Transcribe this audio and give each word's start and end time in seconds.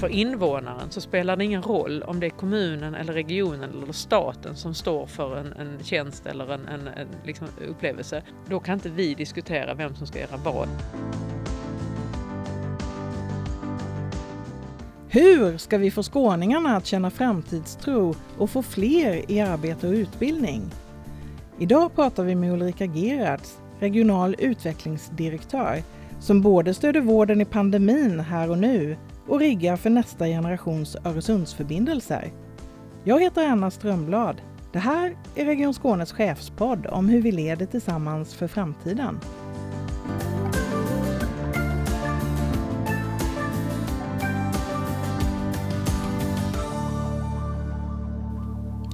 för 0.00 0.08
invånaren 0.08 0.90
så 0.90 1.00
spelar 1.00 1.36
det 1.36 1.44
ingen 1.44 1.62
roll 1.62 2.02
om 2.02 2.20
det 2.20 2.26
är 2.26 2.30
kommunen 2.30 2.94
eller 2.94 3.12
regionen 3.12 3.70
eller 3.82 3.92
staten 3.92 4.56
som 4.56 4.74
står 4.74 5.06
för 5.06 5.36
en, 5.36 5.52
en 5.52 5.84
tjänst 5.84 6.26
eller 6.26 6.52
en, 6.52 6.68
en, 6.68 6.88
en 6.88 7.08
liksom 7.24 7.46
upplevelse. 7.68 8.22
Då 8.48 8.60
kan 8.60 8.74
inte 8.74 8.88
vi 8.88 9.14
diskutera 9.14 9.74
vem 9.74 9.94
som 9.94 10.06
ska 10.06 10.18
göra 10.18 10.36
vad. 10.44 10.68
Hur 15.08 15.58
ska 15.58 15.78
vi 15.78 15.90
få 15.90 16.02
skåningarna 16.02 16.76
att 16.76 16.86
känna 16.86 17.10
framtidstro 17.10 18.14
och 18.38 18.50
få 18.50 18.62
fler 18.62 19.30
i 19.30 19.40
arbete 19.40 19.88
och 19.88 19.94
utbildning? 19.94 20.62
Idag 21.58 21.94
pratar 21.94 22.24
vi 22.24 22.34
med 22.34 22.52
Ulrika 22.52 22.84
Gerards, 22.84 23.58
regional 23.80 24.36
utvecklingsdirektör, 24.38 25.82
som 26.20 26.42
både 26.42 26.74
stöder 26.74 27.00
vården 27.00 27.40
i 27.40 27.44
pandemin 27.44 28.20
här 28.20 28.50
och 28.50 28.58
nu 28.58 28.96
och 29.30 29.40
riggar 29.40 29.76
för 29.76 29.90
nästa 29.90 30.26
generations 30.26 30.96
Öresundsförbindelser. 31.04 32.32
Jag 33.04 33.20
heter 33.20 33.46
Anna 33.46 33.70
Strömblad. 33.70 34.40
Det 34.72 34.78
här 34.78 35.16
är 35.34 35.44
Region 35.44 35.74
Skånes 35.74 36.12
chefspodd 36.12 36.86
om 36.86 37.08
hur 37.08 37.22
vi 37.22 37.32
leder 37.32 37.66
tillsammans 37.66 38.34
för 38.34 38.48
framtiden. 38.48 39.20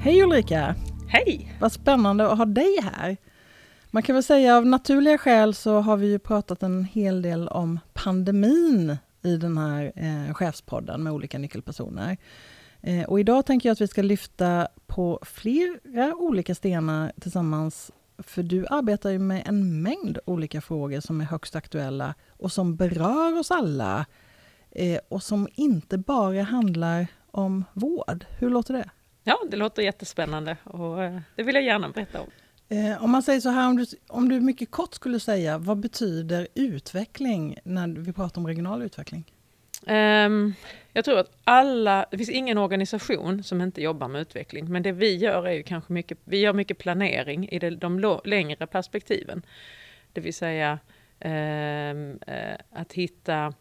Hej 0.01 0.23
Ulrika! 0.23 0.75
Hej! 1.09 1.57
Vad 1.61 1.73
spännande 1.73 2.33
att 2.33 2.39
ha 2.39 2.45
dig 2.45 2.79
här. 2.83 3.17
Man 3.91 4.03
kan 4.03 4.14
väl 4.14 4.23
säga 4.23 4.57
av 4.57 4.67
naturliga 4.67 5.19
skäl 5.19 5.55
så 5.55 5.81
har 5.81 5.97
vi 5.97 6.11
ju 6.11 6.19
pratat 6.19 6.62
en 6.62 6.84
hel 6.84 7.23
del 7.23 7.48
om 7.48 7.81
pandemin 7.95 8.97
i 9.27 9.37
den 9.37 9.59
här 9.59 9.93
eh, 9.97 10.35
chefspodden 10.35 11.03
med 11.03 11.13
olika 11.13 11.39
nyckelpersoner. 11.39 12.17
Eh, 12.81 13.05
och 13.05 13.21
idag 13.21 13.47
tänker 13.47 13.69
jag 13.69 13.73
att 13.73 13.81
vi 13.81 13.89
ska 13.89 14.03
lyfta 14.03 14.69
på 14.87 15.21
flera 15.23 16.15
olika 16.15 16.55
stenar 16.55 17.13
tillsammans. 17.21 17.93
För 18.19 18.43
du 18.43 18.67
arbetar 18.71 19.11
ju 19.11 19.19
med 19.19 19.43
en 19.47 19.83
mängd 19.83 20.19
olika 20.25 20.61
frågor 20.61 21.01
som 21.01 21.21
är 21.21 21.25
högst 21.25 21.57
aktuella 21.57 22.15
och 22.29 22.53
som 22.53 22.77
berör 22.77 23.39
oss 23.39 23.51
alla. 23.51 24.07
Eh, 24.71 25.01
och 25.09 25.23
som 25.23 25.49
inte 25.55 25.99
bara 25.99 26.43
handlar 26.43 27.07
om 27.31 27.65
vård. 27.73 28.25
Hur 28.39 28.51
låter 28.51 28.75
det? 28.75 28.91
Ja, 29.25 29.39
det 29.51 29.57
låter 29.57 29.83
jättespännande 29.83 30.57
och 30.65 31.05
eh, 31.05 31.21
det 31.37 31.43
vill 31.43 31.55
jag 31.55 31.65
gärna 31.65 31.89
berätta 31.89 32.21
om. 32.21 32.31
Eh, 32.69 33.05
om 33.05 33.11
man 33.11 33.22
säger 33.22 33.41
så 33.41 33.48
här, 33.48 33.69
om 33.69 33.77
du, 33.77 33.86
om 34.09 34.28
du 34.28 34.41
mycket 34.41 34.70
kort 34.70 34.95
skulle 34.95 35.20
säga, 35.20 35.59
vad 35.59 35.78
betyder 35.78 36.48
utveckling 36.55 37.58
när 37.64 37.89
vi 37.89 38.12
pratar 38.12 38.41
om 38.41 38.47
regional 38.47 38.83
utveckling? 38.83 39.25
Um, 39.86 40.55
jag 40.92 41.05
tror 41.05 41.19
att 41.19 41.31
alla, 41.45 42.06
det 42.11 42.17
finns 42.17 42.31
ingen 42.31 42.58
organisation 42.58 43.42
som 43.42 43.61
inte 43.61 43.83
jobbar 43.83 44.08
med 44.08 44.20
utveckling, 44.20 44.73
men 44.73 44.83
det 44.83 44.92
vi 44.92 45.17
gör 45.17 45.47
är 45.47 45.53
ju 45.53 45.62
kanske 45.62 45.92
mycket, 45.92 46.19
vi 46.25 46.39
gör 46.39 46.53
mycket 46.53 46.78
planering 46.78 47.48
i 47.48 47.58
det, 47.58 47.70
de 47.70 48.20
längre 48.25 48.67
perspektiven. 48.67 49.42
Det 50.12 50.20
vill 50.20 50.34
säga 50.34 50.78
um, 51.25 52.11
uh, 52.11 52.56
att 52.73 52.92
hitta 52.92 53.55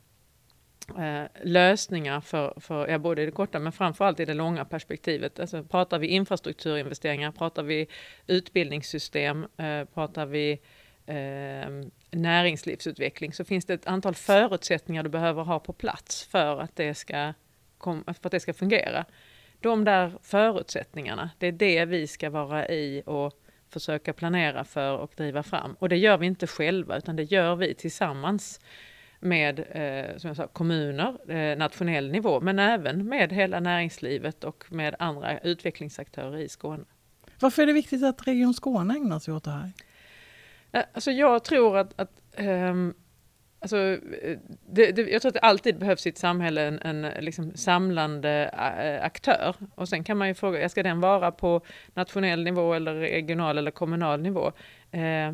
eh, 0.89 1.23
lösningar 1.43 2.21
för, 2.21 2.53
för 2.59 2.87
ja, 2.87 2.97
både 2.97 3.21
i 3.21 3.25
det 3.25 3.31
korta 3.31 3.59
men 3.59 3.71
framförallt 3.71 4.19
i 4.19 4.25
det 4.25 4.33
långa 4.33 4.65
perspektivet. 4.65 5.39
Alltså, 5.39 5.63
pratar 5.63 5.99
vi 5.99 6.07
infrastrukturinvesteringar, 6.07 7.31
pratar 7.31 7.63
vi 7.63 7.87
utbildningssystem, 8.27 9.47
eh, 9.57 9.85
pratar 9.93 10.25
vi 10.25 10.51
eh, 11.05 11.69
näringslivsutveckling 12.11 13.33
så 13.33 13.45
finns 13.45 13.65
det 13.65 13.73
ett 13.73 13.87
antal 13.87 14.15
förutsättningar 14.15 15.03
du 15.03 15.09
behöver 15.09 15.43
ha 15.43 15.59
på 15.59 15.73
plats 15.73 16.25
för 16.25 16.59
att 16.59 16.75
det 16.75 16.93
ska, 16.93 17.33
kom, 17.77 18.03
för 18.03 18.27
att 18.27 18.31
det 18.31 18.39
ska 18.39 18.53
fungera. 18.53 19.05
De 19.59 19.83
där 19.83 20.11
förutsättningarna, 20.21 21.29
det 21.37 21.47
är 21.47 21.51
det 21.51 21.85
vi 21.85 22.07
ska 22.07 22.29
vara 22.29 22.67
i 22.67 23.03
och 23.05 23.33
försöka 23.69 24.13
planera 24.13 24.63
för 24.63 24.97
och 24.97 25.11
driva 25.15 25.43
fram. 25.43 25.75
Och 25.79 25.89
det 25.89 25.97
gör 25.97 26.17
vi 26.17 26.25
inte 26.25 26.47
själva 26.47 26.97
utan 26.97 27.15
det 27.15 27.23
gör 27.23 27.55
vi 27.55 27.73
tillsammans 27.73 28.59
med 29.19 29.59
eh, 29.59 30.17
som 30.17 30.27
jag 30.27 30.37
sa, 30.37 30.47
kommuner, 30.47 31.31
eh, 31.31 31.57
nationell 31.57 32.11
nivå, 32.11 32.41
men 32.41 32.59
även 32.59 33.09
med 33.09 33.33
hela 33.33 33.59
näringslivet 33.59 34.43
och 34.43 34.65
med 34.69 34.95
andra 34.99 35.39
utvecklingsaktörer 35.39 36.37
i 36.37 36.49
Skåne. 36.49 36.83
Varför 37.39 37.61
är 37.61 37.65
det 37.65 37.73
viktigt 37.73 38.03
att 38.03 38.27
Region 38.27 38.53
Skåne 38.53 38.93
ägnar 38.93 39.19
sig 39.19 39.33
åt 39.33 39.43
det 39.43 39.51
här? 39.51 39.71
Eh, 40.71 40.83
alltså 40.93 41.11
jag 41.11 41.43
tror 41.43 41.77
att, 41.77 41.99
att 41.99 42.11
um, 42.39 42.93
Alltså, 43.59 43.77
eh, 43.77 44.37
det, 44.69 44.91
det, 44.91 45.01
jag 45.01 45.21
tror 45.21 45.29
att 45.29 45.33
det 45.33 45.39
alltid 45.39 45.79
behövs 45.79 46.05
i 46.05 46.09
ett 46.09 46.17
samhälle 46.17 46.61
en, 46.61 46.79
en 46.79 47.23
liksom 47.23 47.51
samlande 47.55 48.49
äh, 48.53 49.05
aktör. 49.05 49.55
Och 49.75 49.89
sen 49.89 50.03
kan 50.03 50.17
man 50.17 50.27
ju 50.27 50.33
fråga, 50.33 50.69
ska 50.69 50.83
den 50.83 50.99
vara 50.99 51.31
på 51.31 51.61
nationell 51.93 52.43
nivå 52.43 52.73
eller 52.73 52.95
regional 52.95 53.57
eller 53.57 53.71
kommunal 53.71 54.21
nivå? 54.21 54.51
Eh, 54.91 55.33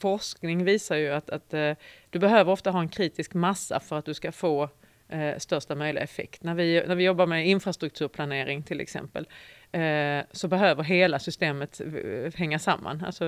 forskning 0.00 0.64
visar 0.64 0.96
ju 0.96 1.10
att, 1.10 1.30
att 1.30 1.54
eh, 1.54 1.72
du 2.10 2.18
behöver 2.18 2.52
ofta 2.52 2.70
ha 2.70 2.80
en 2.80 2.88
kritisk 2.88 3.34
massa 3.34 3.80
för 3.80 3.98
att 3.98 4.04
du 4.04 4.14
ska 4.14 4.32
få 4.32 4.68
eh, 5.08 5.38
största 5.38 5.74
möjliga 5.74 6.04
effekt. 6.04 6.42
När 6.42 6.54
vi, 6.54 6.82
när 6.86 6.94
vi 6.94 7.04
jobbar 7.04 7.26
med 7.26 7.46
infrastrukturplanering 7.46 8.62
till 8.62 8.80
exempel 8.80 9.26
eh, 9.72 10.24
så 10.30 10.48
behöver 10.48 10.82
hela 10.82 11.18
systemet 11.18 11.80
eh, 11.80 12.32
hänga 12.34 12.58
samman. 12.58 13.04
Alltså, 13.06 13.26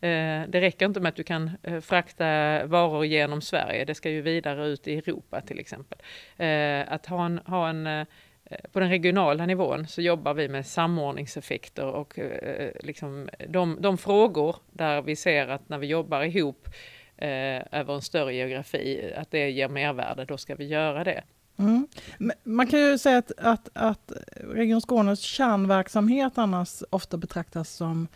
eh, 0.00 0.42
det 0.48 0.60
räcker 0.60 0.86
inte 0.86 1.00
med 1.00 1.08
att 1.08 1.16
du 1.16 1.24
kan 1.24 1.50
eh, 1.62 1.80
frakta 1.80 2.66
varor 2.66 3.04
genom 3.04 3.40
Sverige, 3.40 3.84
det 3.84 3.94
ska 3.94 4.10
ju 4.10 4.22
vidare 4.22 4.66
ut 4.66 4.88
i 4.88 4.98
Europa 4.98 5.40
till 5.40 5.58
exempel. 5.58 5.98
Eh, 6.36 6.92
att 6.92 7.06
ha 7.06 7.26
en, 7.26 7.40
ha 7.46 7.68
en 7.68 8.06
Eh, 8.44 8.58
på 8.72 8.80
den 8.80 8.88
regionala 8.88 9.46
nivån 9.46 9.86
så 9.86 10.02
jobbar 10.02 10.34
vi 10.34 10.48
med 10.48 10.66
samordningseffekter 10.66 11.86
och 11.86 12.18
eh, 12.18 12.66
eh, 12.66 12.72
liksom 12.80 13.28
de, 13.48 13.76
de, 13.80 13.98
frågor 13.98 14.56
där 14.70 15.02
vi 15.02 15.16
ser 15.16 15.48
att 15.48 15.68
när 15.68 15.78
vi 15.78 15.86
jobbar 15.86 16.22
ihop 16.22 16.68
eh, 17.16 17.62
över 17.72 17.94
en 17.94 18.02
större 18.02 18.34
geografi, 18.34 19.12
att 19.16 19.30
det 19.30 19.50
ger 19.50 19.68
mervärde, 19.68 20.24
då 20.24 20.36
ska 20.36 20.54
vi 20.54 20.64
göra 20.64 21.04
det. 21.04 21.24
Mm. 21.56 21.86
Man 22.42 22.66
kan 22.66 22.80
ju 22.80 22.98
säga 22.98 23.18
att, 23.18 23.32
att, 23.36 23.68
att 23.72 24.12
Region 24.54 24.80
Skånes 24.80 25.20
kärnverksamhet 25.20 26.38
annars 26.38 26.82
ofta 26.90 27.16
betraktas 27.16 27.70
som, 27.70 28.08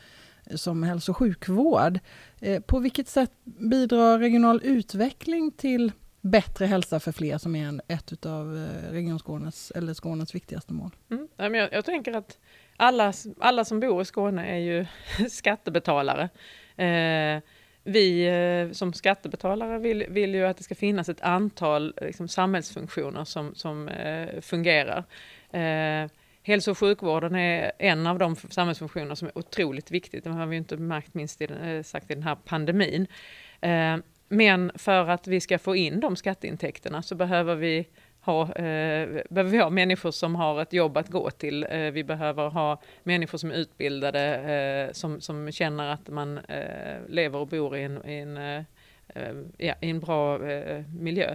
som 0.54 0.82
hälso 0.82 1.12
och 1.12 1.16
sjukvård. 1.16 1.98
Eh, 2.40 2.60
på 2.60 2.78
vilket 2.78 3.08
sätt 3.08 3.32
bidrar 3.44 4.18
regional 4.18 4.60
utveckling 4.64 5.50
till 5.50 5.92
bättre 6.30 6.66
hälsa 6.66 7.00
för 7.00 7.12
fler 7.12 7.38
som 7.38 7.56
är 7.56 7.68
en, 7.68 7.80
ett 7.88 8.26
av 8.26 8.56
eh, 8.56 8.92
Region 8.92 9.18
Skånes, 9.18 9.70
eller 9.70 9.94
Skånes 9.94 10.34
viktigaste 10.34 10.72
mål. 10.72 10.90
Mm. 11.10 11.54
Jag, 11.54 11.72
jag 11.72 11.84
tänker 11.84 12.12
att 12.12 12.38
alla, 12.76 13.12
alla 13.40 13.64
som 13.64 13.80
bor 13.80 14.02
i 14.02 14.04
Skåne 14.04 14.46
är 14.46 14.58
ju 14.58 14.86
skattebetalare. 15.28 16.28
Eh, 16.76 17.42
vi 17.84 18.26
eh, 18.26 18.72
som 18.72 18.92
skattebetalare 18.92 19.78
vill, 19.78 20.06
vill 20.08 20.34
ju 20.34 20.46
att 20.46 20.56
det 20.56 20.62
ska 20.62 20.74
finnas 20.74 21.08
ett 21.08 21.20
antal 21.20 21.94
liksom, 22.00 22.28
samhällsfunktioner 22.28 23.24
som, 23.24 23.54
som 23.54 23.88
eh, 23.88 24.40
fungerar. 24.40 25.04
Eh, 25.50 26.10
hälso 26.42 26.70
och 26.70 26.78
sjukvården 26.78 27.34
är 27.34 27.72
en 27.78 28.06
av 28.06 28.18
de 28.18 28.36
samhällsfunktioner 28.36 29.14
som 29.14 29.28
är 29.28 29.38
otroligt 29.38 29.90
viktigt. 29.90 30.24
Det 30.24 30.30
har 30.30 30.46
vi 30.46 30.56
inte 30.56 30.76
märkt 30.76 31.14
minst 31.14 31.40
i, 31.40 31.46
den, 31.46 31.62
eh, 31.62 31.82
sagt 31.82 32.10
i 32.10 32.14
den 32.14 32.22
här 32.22 32.36
pandemin. 32.44 33.06
Eh, 33.60 33.96
men 34.28 34.72
för 34.74 35.08
att 35.08 35.26
vi 35.26 35.40
ska 35.40 35.58
få 35.58 35.76
in 35.76 36.00
de 36.00 36.16
skatteintäkterna 36.16 37.02
så 37.02 37.14
behöver 37.14 37.54
vi 37.54 37.86
ha, 38.20 38.42
eh, 38.42 39.22
behöver 39.30 39.50
vi 39.50 39.58
ha 39.58 39.70
människor 39.70 40.10
som 40.10 40.34
har 40.34 40.62
ett 40.62 40.72
jobb 40.72 40.96
att 40.96 41.08
gå 41.08 41.30
till. 41.30 41.66
Eh, 41.70 41.90
vi 41.90 42.04
behöver 42.04 42.48
ha 42.48 42.80
människor 43.02 43.38
som 43.38 43.50
är 43.50 43.54
utbildade, 43.54 44.20
eh, 44.36 44.92
som, 44.92 45.20
som 45.20 45.52
känner 45.52 45.92
att 45.92 46.08
man 46.08 46.38
eh, 46.38 46.96
lever 47.08 47.38
och 47.38 47.48
bor 47.48 47.76
i 47.76 47.82
en, 47.82 48.08
i 48.08 48.14
en, 48.14 48.36
eh, 48.36 48.62
eh 49.08 49.34
ja, 49.56 49.74
i 49.80 49.90
en 49.90 50.00
bra 50.00 50.48
eh, 50.48 50.84
miljö. 50.98 51.34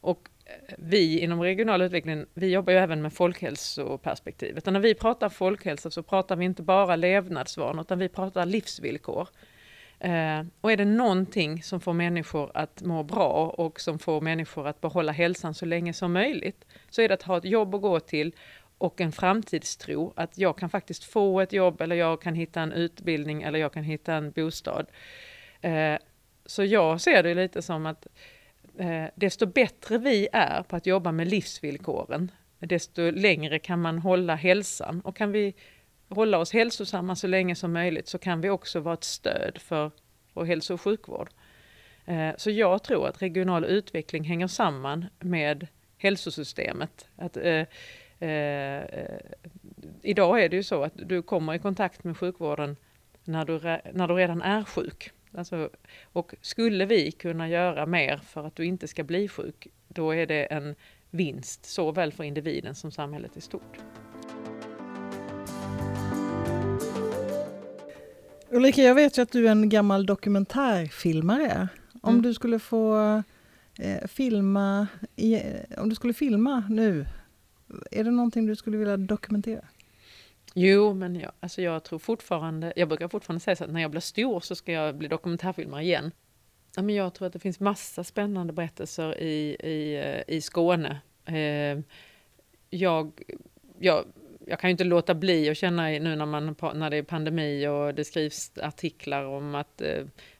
Och 0.00 0.28
eh, 0.44 0.74
vi 0.78 1.18
inom 1.18 1.42
regional 1.42 1.82
utveckling, 1.82 2.26
vi 2.34 2.52
jobbar 2.52 2.72
ju 2.72 2.78
även 2.78 3.02
med 3.02 3.12
folkhälsoperspektivet. 3.12 4.66
Och 4.66 4.72
när 4.72 4.80
vi 4.80 4.94
pratar 4.94 5.28
folkhälsa 5.28 5.90
så 5.90 6.02
pratar 6.02 6.36
vi 6.36 6.44
inte 6.44 6.62
bara 6.62 6.96
levnadsvanor, 6.96 7.80
utan 7.80 7.98
vi 7.98 8.08
pratar 8.08 8.46
livsvillkor. 8.46 9.28
Eh, 10.02 10.44
och 10.60 10.72
är 10.72 10.76
det 10.76 10.84
någonting 10.84 11.62
som 11.62 11.80
får 11.80 11.92
människor 11.92 12.50
att 12.54 12.82
må 12.82 13.02
bra 13.02 13.46
och 13.46 13.80
som 13.80 13.98
får 13.98 14.20
människor 14.20 14.66
att 14.66 14.80
behålla 14.80 15.12
hälsan 15.12 15.54
så 15.54 15.66
länge 15.66 15.92
som 15.92 16.12
möjligt, 16.12 16.64
så 16.90 17.02
är 17.02 17.08
det 17.08 17.14
att 17.14 17.22
ha 17.22 17.38
ett 17.38 17.44
jobb 17.44 17.74
att 17.74 17.82
gå 17.82 18.00
till 18.00 18.34
och 18.78 19.00
en 19.00 19.12
framtidstro 19.12 20.12
att 20.16 20.38
jag 20.38 20.58
kan 20.58 20.70
faktiskt 20.70 21.04
få 21.04 21.40
ett 21.40 21.52
jobb 21.52 21.80
eller 21.80 21.96
jag 21.96 22.22
kan 22.22 22.34
hitta 22.34 22.60
en 22.60 22.72
utbildning 22.72 23.42
eller 23.42 23.58
jag 23.58 23.72
kan 23.72 23.84
hitta 23.84 24.14
en 24.14 24.30
bostad. 24.30 24.86
Eh, 25.60 25.96
så 26.46 26.64
jag 26.64 27.00
ser 27.00 27.22
det 27.22 27.34
lite 27.34 27.62
som 27.62 27.86
att 27.86 28.06
eh, 28.78 29.04
desto 29.14 29.46
bättre 29.46 29.98
vi 29.98 30.28
är 30.32 30.62
på 30.62 30.76
att 30.76 30.86
jobba 30.86 31.12
med 31.12 31.28
livsvillkoren, 31.28 32.30
desto 32.58 33.10
längre 33.10 33.58
kan 33.58 33.80
man 33.80 33.98
hålla 33.98 34.34
hälsan. 34.34 35.00
Och 35.00 35.16
kan 35.16 35.32
vi 35.32 35.54
hålla 36.14 36.38
oss 36.38 36.52
hälsosamma 36.52 37.16
så 37.16 37.26
länge 37.26 37.54
som 37.54 37.72
möjligt 37.72 38.08
så 38.08 38.18
kan 38.18 38.40
vi 38.40 38.50
också 38.50 38.80
vara 38.80 38.94
ett 38.94 39.04
stöd 39.04 39.58
för 39.58 39.90
vår 40.32 40.44
hälso 40.44 40.74
och 40.74 40.80
sjukvård. 40.80 41.30
Eh, 42.04 42.30
så 42.36 42.50
jag 42.50 42.82
tror 42.82 43.08
att 43.08 43.22
regional 43.22 43.64
utveckling 43.64 44.24
hänger 44.24 44.46
samman 44.46 45.06
med 45.18 45.66
hälsosystemet. 45.98 47.08
Att, 47.16 47.36
eh, 47.36 47.66
eh, 48.28 48.84
idag 50.02 50.44
är 50.44 50.48
det 50.48 50.56
ju 50.56 50.62
så 50.62 50.84
att 50.84 50.92
du 50.96 51.22
kommer 51.22 51.54
i 51.54 51.58
kontakt 51.58 52.04
med 52.04 52.16
sjukvården 52.16 52.76
när 53.24 53.44
du, 53.44 53.58
när 53.92 54.08
du 54.08 54.14
redan 54.14 54.42
är 54.42 54.64
sjuk. 54.64 55.10
Alltså, 55.34 55.70
och 56.02 56.34
skulle 56.40 56.86
vi 56.86 57.12
kunna 57.12 57.48
göra 57.48 57.86
mer 57.86 58.16
för 58.16 58.46
att 58.46 58.56
du 58.56 58.64
inte 58.64 58.88
ska 58.88 59.04
bli 59.04 59.28
sjuk, 59.28 59.66
då 59.88 60.14
är 60.14 60.26
det 60.26 60.44
en 60.44 60.74
vinst 61.10 61.64
såväl 61.64 62.12
för 62.12 62.24
individen 62.24 62.74
som 62.74 62.90
samhället 62.90 63.36
i 63.36 63.40
stort. 63.40 63.78
Ulrika, 68.54 68.82
jag 68.82 68.94
vet 68.94 69.18
ju 69.18 69.22
att 69.22 69.32
du 69.32 69.46
är 69.46 69.52
en 69.52 69.68
gammal 69.68 70.06
dokumentärfilmare. 70.06 71.68
Om 72.00 72.10
mm. 72.10 72.22
du 72.22 72.34
skulle 72.34 72.58
få 72.58 72.96
eh, 73.78 74.08
filma, 74.08 74.86
i, 75.16 75.42
om 75.78 75.88
du 75.88 75.94
skulle 75.94 76.14
filma 76.14 76.64
nu, 76.70 77.06
är 77.90 78.04
det 78.04 78.10
någonting 78.10 78.46
du 78.46 78.56
skulle 78.56 78.76
vilja 78.76 78.96
dokumentera? 78.96 79.64
Jo, 80.54 80.94
men 80.94 81.16
jag, 81.16 81.32
alltså 81.40 81.62
jag 81.62 81.84
tror 81.84 81.98
fortfarande, 81.98 82.72
jag 82.76 82.88
brukar 82.88 83.08
fortfarande 83.08 83.40
säga 83.40 83.56
så 83.56 83.64
att 83.64 83.72
när 83.72 83.80
jag 83.80 83.90
blir 83.90 84.00
stor 84.00 84.40
så 84.40 84.54
ska 84.54 84.72
jag 84.72 84.96
bli 84.96 85.08
dokumentärfilmare 85.08 85.82
igen. 85.82 86.10
Ja, 86.76 86.82
men 86.82 86.94
jag 86.94 87.14
tror 87.14 87.26
att 87.26 87.32
det 87.32 87.38
finns 87.38 87.60
massa 87.60 88.04
spännande 88.04 88.52
berättelser 88.52 89.20
i, 89.20 89.56
i, 89.60 89.96
eh, 89.96 90.36
i 90.36 90.40
Skåne. 90.40 91.00
Eh, 91.24 91.80
jag, 92.70 93.22
jag, 93.78 94.04
jag 94.46 94.58
kan 94.58 94.70
ju 94.70 94.72
inte 94.72 94.84
låta 94.84 95.14
bli 95.14 95.50
att 95.50 95.56
känna 95.56 95.82
nu 95.82 96.16
när, 96.16 96.26
man, 96.26 96.56
när 96.74 96.90
det 96.90 96.96
är 96.96 97.02
pandemi 97.02 97.66
och 97.66 97.94
det 97.94 98.04
skrivs 98.04 98.52
artiklar 98.58 99.24
om 99.24 99.54
att 99.54 99.82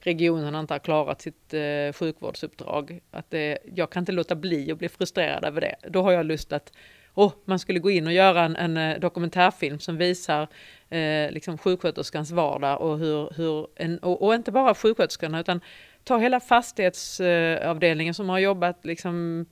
regionerna 0.01 0.43
regionen 0.43 0.55
inte 0.55 0.75
har 0.75 0.79
klarat 0.79 1.21
sitt 1.21 1.55
eh, 1.55 1.93
sjukvårdsuppdrag. 1.93 3.01
Att 3.11 3.31
det, 3.31 3.59
jag 3.75 3.91
kan 3.91 4.01
inte 4.01 4.13
låta 4.13 4.35
bli 4.35 4.73
att 4.73 4.79
bli 4.79 4.89
frustrerad 4.89 5.45
över 5.45 5.61
det. 5.61 5.75
Då 5.89 6.03
har 6.03 6.13
jag 6.13 6.27
lust 6.27 6.53
att 6.53 6.73
oh, 7.15 7.33
man 7.45 7.59
skulle 7.59 7.79
gå 7.79 7.91
in 7.91 8.07
och 8.07 8.13
göra 8.13 8.43
en, 8.45 8.57
en 8.57 8.77
eh, 8.77 9.01
dokumentärfilm 9.01 9.79
som 9.79 9.97
visar 9.97 10.49
eh, 10.91 11.31
liksom 11.31 11.59
sjuksköterskans 11.59 12.31
vardag 12.31 12.81
och 12.81 12.99
hur, 12.99 13.33
hur 13.37 13.67
en, 13.77 13.99
och, 13.99 14.23
och, 14.23 14.35
inte 14.35 14.53
bara 14.53 14.75
sjuksköterskorna 14.75 15.41
utan 15.41 15.61
ta 16.05 16.19
hela 16.19 16.41
fastighetsavdelningen 16.41 18.15
som 18.15 18.29
har 18.29 18.39
jobbat 18.39 18.85
liksom 18.85 19.47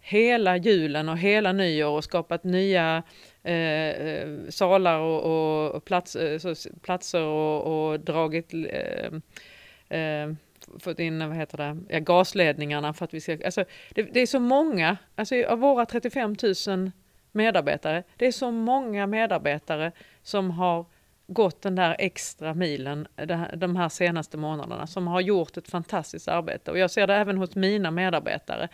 hela 0.00 0.56
julen 0.56 1.08
och 1.08 1.18
hela 1.18 1.52
nyår 1.52 1.90
och 1.90 2.04
skapat 2.04 2.44
nya 2.44 3.02
Eh, 3.42 3.54
eh, 3.54 4.28
salar 4.48 4.98
och, 4.98 5.22
och, 5.22 5.74
och 5.74 5.84
plats, 5.84 6.16
eh, 6.16 6.38
så, 6.38 6.54
platser 6.82 7.22
och, 7.22 7.90
och 7.90 8.00
dragit 8.00 8.54
eh, 8.54 9.98
eh, 9.98 10.32
fått 10.78 10.98
in 10.98 11.28
vad 11.28 11.36
heter 11.36 11.58
det, 11.58 11.78
ja, 11.88 11.98
gasledningarna 11.98 12.94
för 12.94 13.04
att 13.04 13.14
vi 13.14 13.20
ska... 13.20 13.38
Alltså, 13.44 13.64
det, 13.94 14.02
det, 14.02 14.20
är 14.20 14.26
så 14.26 14.40
många, 14.40 14.96
alltså 15.14 15.44
av 15.44 15.58
våra 15.58 15.86
35 15.86 16.36
000 16.66 16.90
medarbetare, 17.32 18.02
det 18.16 18.26
är 18.26 18.32
så 18.32 18.50
många 18.50 19.06
medarbetare 19.06 19.92
som 20.22 20.50
har 20.50 20.86
gått 21.26 21.62
den 21.62 21.74
där 21.74 21.96
extra 21.98 22.54
milen 22.54 23.08
de 23.54 23.76
här 23.76 23.88
senaste 23.88 24.36
månaderna, 24.36 24.86
som 24.86 25.06
har 25.06 25.20
gjort 25.20 25.56
ett 25.56 25.68
fantastiskt 25.68 26.28
arbete. 26.28 26.70
Och 26.70 26.78
jag 26.78 26.90
ser 26.90 27.06
det 27.06 27.14
även 27.14 27.38
hos 27.38 27.54
mina 27.54 27.90
medarbetare. 27.90 28.68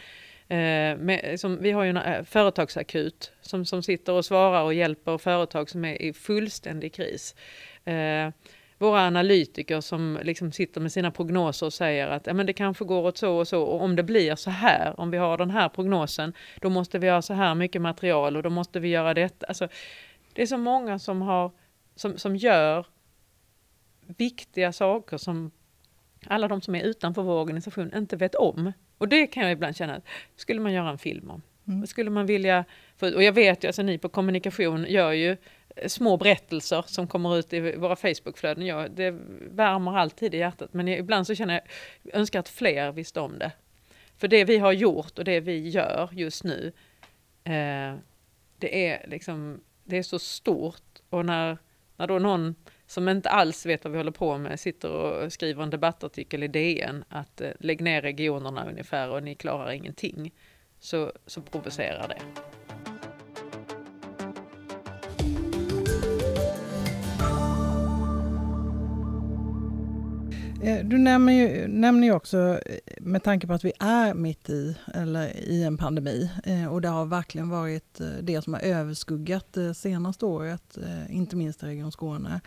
Eh, 0.48 0.96
med, 0.96 1.40
som, 1.40 1.62
vi 1.62 1.70
har 1.70 1.84
ju 1.84 1.90
en 1.90 1.96
eh, 1.96 2.22
företagsakut 2.24 3.32
som, 3.40 3.64
som 3.64 3.82
sitter 3.82 4.12
och 4.12 4.24
svarar 4.24 4.62
och 4.62 4.74
hjälper 4.74 5.18
företag 5.18 5.70
som 5.70 5.84
är 5.84 6.02
i 6.02 6.12
fullständig 6.12 6.94
kris. 6.94 7.34
Eh, 7.84 8.30
våra 8.78 9.00
analytiker 9.06 9.80
som 9.80 10.18
liksom 10.22 10.52
sitter 10.52 10.80
med 10.80 10.92
sina 10.92 11.10
prognoser 11.10 11.66
och 11.66 11.72
säger 11.72 12.08
att 12.08 12.26
ja, 12.26 12.34
men 12.34 12.46
det 12.46 12.52
kanske 12.52 12.84
går 12.84 13.02
åt 13.02 13.18
så 13.18 13.36
och 13.36 13.48
så 13.48 13.62
och 13.62 13.82
om 13.82 13.96
det 13.96 14.02
blir 14.02 14.34
så 14.34 14.50
här, 14.50 15.00
om 15.00 15.10
vi 15.10 15.18
har 15.18 15.38
den 15.38 15.50
här 15.50 15.68
prognosen, 15.68 16.32
då 16.60 16.70
måste 16.70 16.98
vi 16.98 17.08
ha 17.08 17.22
så 17.22 17.34
här 17.34 17.54
mycket 17.54 17.82
material 17.82 18.36
och 18.36 18.42
då 18.42 18.50
måste 18.50 18.80
vi 18.80 18.88
göra 18.88 19.14
detta. 19.14 19.46
Alltså, 19.46 19.68
det 20.32 20.42
är 20.42 20.46
så 20.46 20.58
många 20.58 20.98
som, 20.98 21.22
har, 21.22 21.52
som, 21.94 22.18
som 22.18 22.36
gör 22.36 22.86
viktiga 24.06 24.72
saker 24.72 25.16
som 25.16 25.50
alla 26.28 26.48
de 26.48 26.60
som 26.60 26.74
är 26.74 26.82
utanför 26.82 27.22
vår 27.22 27.40
organisation 27.40 27.92
inte 27.94 28.16
vet 28.16 28.34
om. 28.34 28.72
Och 28.98 29.08
det 29.08 29.26
kan 29.26 29.42
jag 29.42 29.52
ibland 29.52 29.76
känna, 29.76 30.00
skulle 30.36 30.60
man 30.60 30.72
göra 30.72 30.90
en 30.90 30.98
film 30.98 31.30
om? 31.30 31.42
Mm. 31.68 31.86
Skulle 31.86 32.10
man 32.10 32.26
vilja, 32.26 32.64
och 33.00 33.22
jag 33.22 33.32
vet 33.32 33.64
ju, 33.64 33.66
alltså 33.66 33.82
ni 33.82 33.98
på 33.98 34.08
kommunikation 34.08 34.86
gör 34.88 35.12
ju 35.12 35.36
små 35.86 36.16
berättelser 36.16 36.84
som 36.86 37.06
kommer 37.06 37.38
ut 37.38 37.52
i 37.52 37.76
våra 37.76 37.96
Facebookflöden. 37.96 38.66
Ja, 38.66 38.88
det 38.88 39.10
värmer 39.50 39.98
alltid 39.98 40.34
i 40.34 40.38
hjärtat 40.38 40.74
men 40.74 40.88
ibland 40.88 41.26
så 41.26 41.34
känner 41.34 41.54
jag, 41.54 41.62
jag 42.02 42.14
önskar 42.14 42.40
att 42.40 42.48
fler 42.48 42.92
visste 42.92 43.20
om 43.20 43.38
det. 43.38 43.52
För 44.18 44.28
det 44.28 44.44
vi 44.44 44.58
har 44.58 44.72
gjort 44.72 45.18
och 45.18 45.24
det 45.24 45.40
vi 45.40 45.68
gör 45.68 46.08
just 46.12 46.44
nu, 46.44 46.72
eh, 47.44 47.94
det 48.58 48.88
är 48.88 49.08
liksom, 49.08 49.60
det 49.84 49.98
är 49.98 50.02
så 50.02 50.18
stort 50.18 51.02
och 51.10 51.26
när, 51.26 51.58
när 51.96 52.06
då 52.06 52.18
någon 52.18 52.54
som 52.86 53.08
inte 53.08 53.28
alls 53.28 53.66
vet 53.66 53.84
vad 53.84 53.92
vi 53.92 53.98
håller 53.98 54.10
på 54.10 54.38
med 54.38 54.60
sitter 54.60 54.90
och 54.90 55.32
skriver 55.32 55.62
en 55.62 55.70
debattartikel 55.70 56.42
i 56.42 56.48
DN 56.48 57.04
att 57.08 57.40
eh, 57.40 57.50
lägg 57.60 57.80
ner 57.80 58.02
regionerna 58.02 58.68
ungefär 58.68 59.10
och 59.10 59.22
ni 59.22 59.34
klarar 59.34 59.70
ingenting, 59.70 60.34
så, 60.80 61.12
så 61.26 61.42
provocerar 61.42 62.08
det. 62.08 62.22
Eh, 70.66 70.84
du 70.84 70.98
nämner 70.98 71.32
ju, 71.32 71.68
nämner 71.68 72.06
ju 72.06 72.12
också, 72.12 72.38
eh, 72.66 72.78
med 73.00 73.22
tanke 73.22 73.46
på 73.46 73.52
att 73.52 73.64
vi 73.64 73.72
är 73.80 74.14
mitt 74.14 74.50
i, 74.50 74.76
eller 74.94 75.36
i 75.36 75.62
en 75.62 75.78
pandemi, 75.78 76.30
eh, 76.44 76.66
och 76.66 76.80
det 76.80 76.88
har 76.88 77.06
verkligen 77.06 77.48
varit 77.48 78.00
det 78.22 78.42
som 78.42 78.54
har 78.54 78.60
överskuggat 78.60 79.52
det 79.52 79.74
senaste 79.74 80.26
året, 80.26 80.78
inte 81.08 81.36
minst 81.36 81.62
i 81.62 81.66
Region 81.66 81.92
Skåne. 81.92 82.40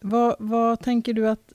Vad, 0.00 0.36
vad 0.38 0.80
tänker 0.80 1.12
du 1.12 1.28
att, 1.28 1.52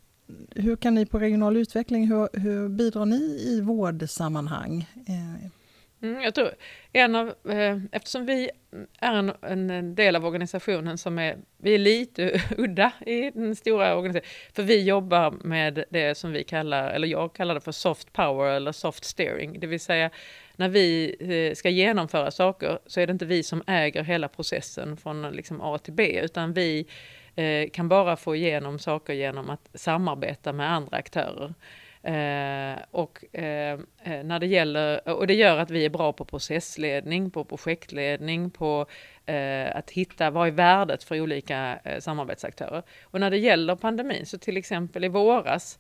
hur 0.56 0.75
kan 0.75 0.95
ni 0.95 1.06
på 1.06 1.19
regional 1.19 1.57
utveckling, 1.57 2.07
hur, 2.07 2.40
hur 2.40 2.69
bidrar 2.69 3.06
ni 3.06 3.45
i 3.48 3.62
vårdsammanhang? 3.62 4.88
Eh. 5.07 5.50
Mm, 6.04 6.22
jag 6.22 6.36
tror 6.36 6.51
en 6.94 7.16
av, 7.16 7.28
eh, 7.50 7.78
eftersom 7.92 8.25
vi 8.25 8.50
är 9.00 9.13
en, 9.13 9.31
en, 9.42 9.95
del 9.95 10.16
av 10.16 10.26
organisationen 10.26 10.97
som 10.97 11.19
är, 11.19 11.38
vi 11.57 11.73
är 11.73 11.80
lite 11.80 12.42
udda 12.57 12.92
i 13.06 13.31
den 13.31 13.56
stora 13.56 13.95
organisationen, 13.97 14.30
för 14.54 14.64
vi 14.64 14.83
jobbar 14.83 15.31
med 15.31 15.83
det 15.90 16.18
som 16.18 16.31
vi 16.31 16.44
kallar, 16.44 16.90
eller 16.90 17.07
jag 17.07 17.33
kallar 17.33 17.56
det 17.56 17.62
för 17.62 17.71
soft 17.71 18.14
power 18.14 18.52
eller 18.52 18.71
soft 18.71 19.04
steering, 19.04 19.59
det 19.59 19.68
vill 19.68 19.80
säga 19.80 20.09
när 20.56 20.69
vi 20.69 21.16
eh, 21.19 21.56
ska 21.56 21.69
genomföra 21.69 22.31
saker 22.31 22.80
så 22.85 23.00
är 23.00 23.07
det 23.07 23.12
inte 23.12 23.26
vi 23.26 23.44
som 23.44 23.64
äger 23.68 24.04
hela 24.04 24.28
processen 24.28 24.97
från 24.97 25.21
liksom 25.31 25.62
A 25.62 25.78
till 25.78 25.94
B, 25.94 26.19
utan 26.23 26.54
vi 26.54 26.88
eh, 27.35 27.69
kan 27.69 27.90
bara 27.90 28.16
få 28.16 28.35
igenom 28.35 28.80
saker 28.80 29.13
genom 29.13 29.49
att 29.49 29.69
samarbeta 29.73 30.54
med 30.54 30.71
andra 30.71 30.97
aktörer. 30.97 31.54
Eh, 32.04 32.80
och, 32.92 33.35
eh, 33.35 33.80
eh, 34.04 34.23
när 34.23 34.40
det 34.40 34.45
gäller, 34.45 35.09
och 35.09 35.28
det 35.28 35.33
gör 35.33 35.57
att 35.57 35.71
vi 35.71 35.85
är 35.85 35.90
bra 35.90 36.13
på 36.13 36.25
processledning, 36.25 37.31
på 37.31 37.44
projektledning, 37.44 38.49
på 38.49 38.85
eh, 39.25 39.75
att 39.75 39.92
hitta 39.92 40.30
vad 40.30 40.47
är 40.47 40.52
värdet 40.52 41.04
för 41.04 41.21
olika 41.21 41.80
eh, 41.83 41.99
samarbetsaktörer. 41.99 42.83
Och 43.04 43.19
när 43.19 43.30
det 43.30 43.37
gäller 43.37 43.75
pandemin, 43.75 44.25
så 44.25 44.37
till 44.37 44.57
exempel 44.57 45.04
i 45.04 45.07
våras 45.07 45.80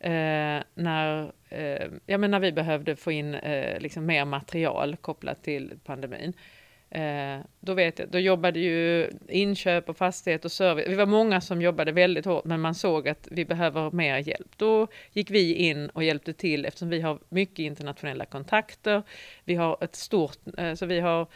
eh, 0.00 0.60
när, 0.74 1.32
eh, 1.48 1.88
ja, 2.06 2.18
men 2.18 2.30
när 2.30 2.40
vi 2.40 2.52
behövde 2.52 2.96
få 2.96 3.12
in 3.12 3.34
eh, 3.34 3.80
liksom 3.80 4.06
mer 4.06 4.24
material 4.24 4.96
kopplat 4.96 5.42
till 5.42 5.72
pandemin, 5.84 6.32
Eh, 6.94 7.40
då 7.60 7.74
vet 7.74 7.98
jag, 7.98 8.08
då 8.08 8.18
jobbade 8.18 8.60
ju 8.60 9.10
inköp 9.28 9.88
och 9.88 9.96
fastighet 9.96 10.44
och 10.44 10.52
service. 10.52 10.88
Vi 10.88 10.94
var 10.94 11.06
många 11.06 11.40
som 11.40 11.62
jobbade 11.62 11.92
väldigt 11.92 12.24
hårt, 12.24 12.44
men 12.44 12.60
man 12.60 12.74
såg 12.74 13.08
att 13.08 13.28
vi 13.30 13.44
behöver 13.44 13.90
mer 13.90 14.18
hjälp. 14.18 14.48
Då 14.56 14.86
gick 15.12 15.30
vi 15.30 15.54
in 15.54 15.88
och 15.88 16.04
hjälpte 16.04 16.32
till 16.32 16.64
eftersom 16.64 16.88
vi 16.88 17.00
har 17.00 17.18
mycket 17.28 17.58
internationella 17.58 18.24
kontakter. 18.24 19.02
Vi 19.44 19.54
har 19.54 19.78
ett 19.80 19.94
stort, 19.94 20.38
eh, 20.58 20.74
så 20.74 20.86
vi 20.86 21.00
har 21.00 21.26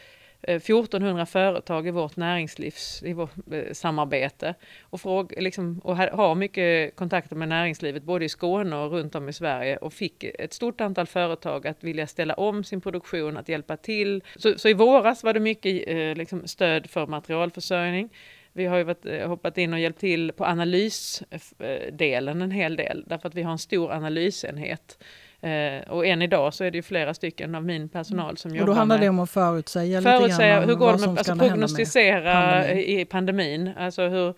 Eh, 0.42 0.57
1400 0.57 1.26
företag 1.26 1.87
i 1.87 1.90
vårt 1.90 2.16
näringslivs 2.16 3.02
i 3.02 3.12
vårt 3.12 3.30
eh, 3.52 3.73
samarbete 3.73 4.54
och, 4.90 5.33
liksom, 5.37 5.78
och 5.85 5.97
har 5.97 6.35
mycket 6.35 6.97
kontakter 6.97 7.37
med 7.37 7.49
näringslivet 7.49 8.02
både 8.02 8.25
i 8.25 8.28
Skåne 8.28 8.76
och 8.76 8.92
runt 8.92 9.14
om 9.14 9.28
i 9.28 9.33
Sverige 9.33 9.76
och 9.76 9.92
fick 9.92 10.25
ett 10.25 10.52
stort 10.52 10.80
antal 10.80 11.07
företag 11.07 11.66
att 11.66 11.85
vilja 11.85 12.07
ställa 12.07 12.35
om 12.35 12.64
sin 12.64 12.80
produktion, 12.80 13.37
att 13.37 13.49
hjälpa 13.49 13.76
till. 13.76 14.23
Så, 14.37 14.59
så 14.59 14.68
i 14.68 14.75
våras 14.75 15.25
var 15.25 15.33
det 15.33 15.40
mycket 15.40 15.88
eh, 15.88 16.14
liksom, 16.14 16.47
stöd 16.47 16.90
för 16.90 17.07
materialförsörjning. 17.07 18.11
Vi 18.52 18.66
har 18.66 18.78
ju 18.78 18.85
varit, 18.85 19.07
eh, 19.07 19.28
hoppat 19.28 19.59
in 19.59 19.73
och 19.73 19.80
hjälpt 19.80 20.00
till 20.00 20.33
på 20.33 20.45
analysdelen 20.45 22.42
en 22.42 22.50
hel 22.50 22.76
del 22.76 23.04
därför 23.07 23.28
att 23.28 23.35
vi 23.35 23.42
har 23.42 23.52
en 23.52 23.59
stor 23.59 23.92
analysenhet 23.92 24.99
Eh, 25.40 25.90
och 25.90 26.07
än 26.07 26.23
idag 26.23 26.54
så 26.54 26.64
är 26.64 26.71
det 26.71 26.78
ju 26.78 26.83
flera 26.83 27.14
stycken 27.14 27.54
av 27.54 27.64
min 27.64 27.88
personal 27.88 28.37
som 28.37 28.50
jobbar 28.50 28.59
med... 28.59 28.68
Och 28.68 28.75
då 28.75 28.78
handlar 28.78 28.99
det 28.99 29.09
om 29.09 29.18
att 29.18 29.30
förutsäga, 29.30 30.02
förutsäga 30.02 30.21
lite 30.30 30.49
grann 30.49 30.68
hur 30.68 30.75
går 30.75 30.92
det 30.92 30.99
med, 30.99 31.09
alltså 31.09 31.37
prognostisera 31.37 32.33
pandemin. 32.33 32.78
i 32.78 33.04
pandemin. 33.04 33.71
Alltså 33.78 34.09
hur, 34.09 34.35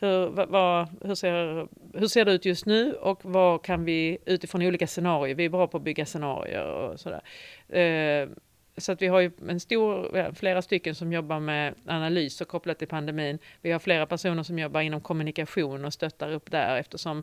hur, 0.00 0.46
vad, 0.46 0.88
hur, 1.04 1.14
ser, 1.14 1.68
hur 1.98 2.06
ser 2.06 2.24
det 2.24 2.32
ut 2.32 2.44
just 2.44 2.66
nu 2.66 2.92
och 2.92 3.20
vad 3.22 3.62
kan 3.62 3.84
vi 3.84 4.18
utifrån 4.26 4.62
olika 4.62 4.86
scenarier, 4.86 5.34
vi 5.34 5.44
är 5.44 5.48
bra 5.48 5.66
på 5.66 5.76
att 5.76 5.82
bygga 5.82 6.06
scenarier 6.06 6.64
och 6.64 7.00
sådär. 7.00 7.22
Eh, 7.68 8.28
så 8.76 8.92
att 8.92 9.02
vi 9.02 9.06
har 9.06 9.20
ju 9.20 9.30
en 9.48 9.60
stor, 9.60 10.32
flera 10.34 10.62
stycken 10.62 10.94
som 10.94 11.12
jobbar 11.12 11.40
med 11.40 11.74
analyser 11.86 12.44
kopplat 12.44 12.78
till 12.78 12.88
pandemin. 12.88 13.38
Vi 13.60 13.72
har 13.72 13.78
flera 13.78 14.06
personer 14.06 14.42
som 14.42 14.58
jobbar 14.58 14.80
inom 14.80 15.00
kommunikation 15.00 15.84
och 15.84 15.92
stöttar 15.92 16.32
upp 16.32 16.50
där 16.50 16.76
eftersom 16.76 17.22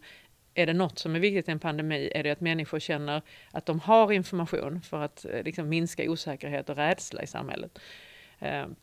är 0.57 0.65
det 0.65 0.73
något 0.73 0.99
som 0.99 1.15
är 1.15 1.19
viktigt 1.19 1.49
i 1.49 1.51
en 1.51 1.59
pandemi 1.59 2.11
är 2.15 2.23
det 2.23 2.31
att 2.31 2.41
människor 2.41 2.79
känner 2.79 3.21
att 3.51 3.65
de 3.65 3.79
har 3.79 4.11
information 4.11 4.81
för 4.81 5.01
att 5.01 5.25
eh, 5.25 5.43
liksom, 5.43 5.69
minska 5.69 6.11
osäkerhet 6.11 6.69
och 6.69 6.75
rädsla 6.75 7.23
i 7.23 7.27
samhället. 7.27 7.79
Ehm, 8.39 8.75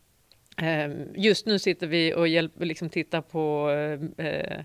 ehm, 0.57 1.09
just 1.15 1.47
nu 1.47 1.59
sitter 1.59 1.87
vi 1.87 2.15
och 2.15 2.29
hjälper, 2.29 2.65
liksom, 2.65 2.89
tittar 2.91 3.21
på 3.21 3.71
eh, 4.17 4.59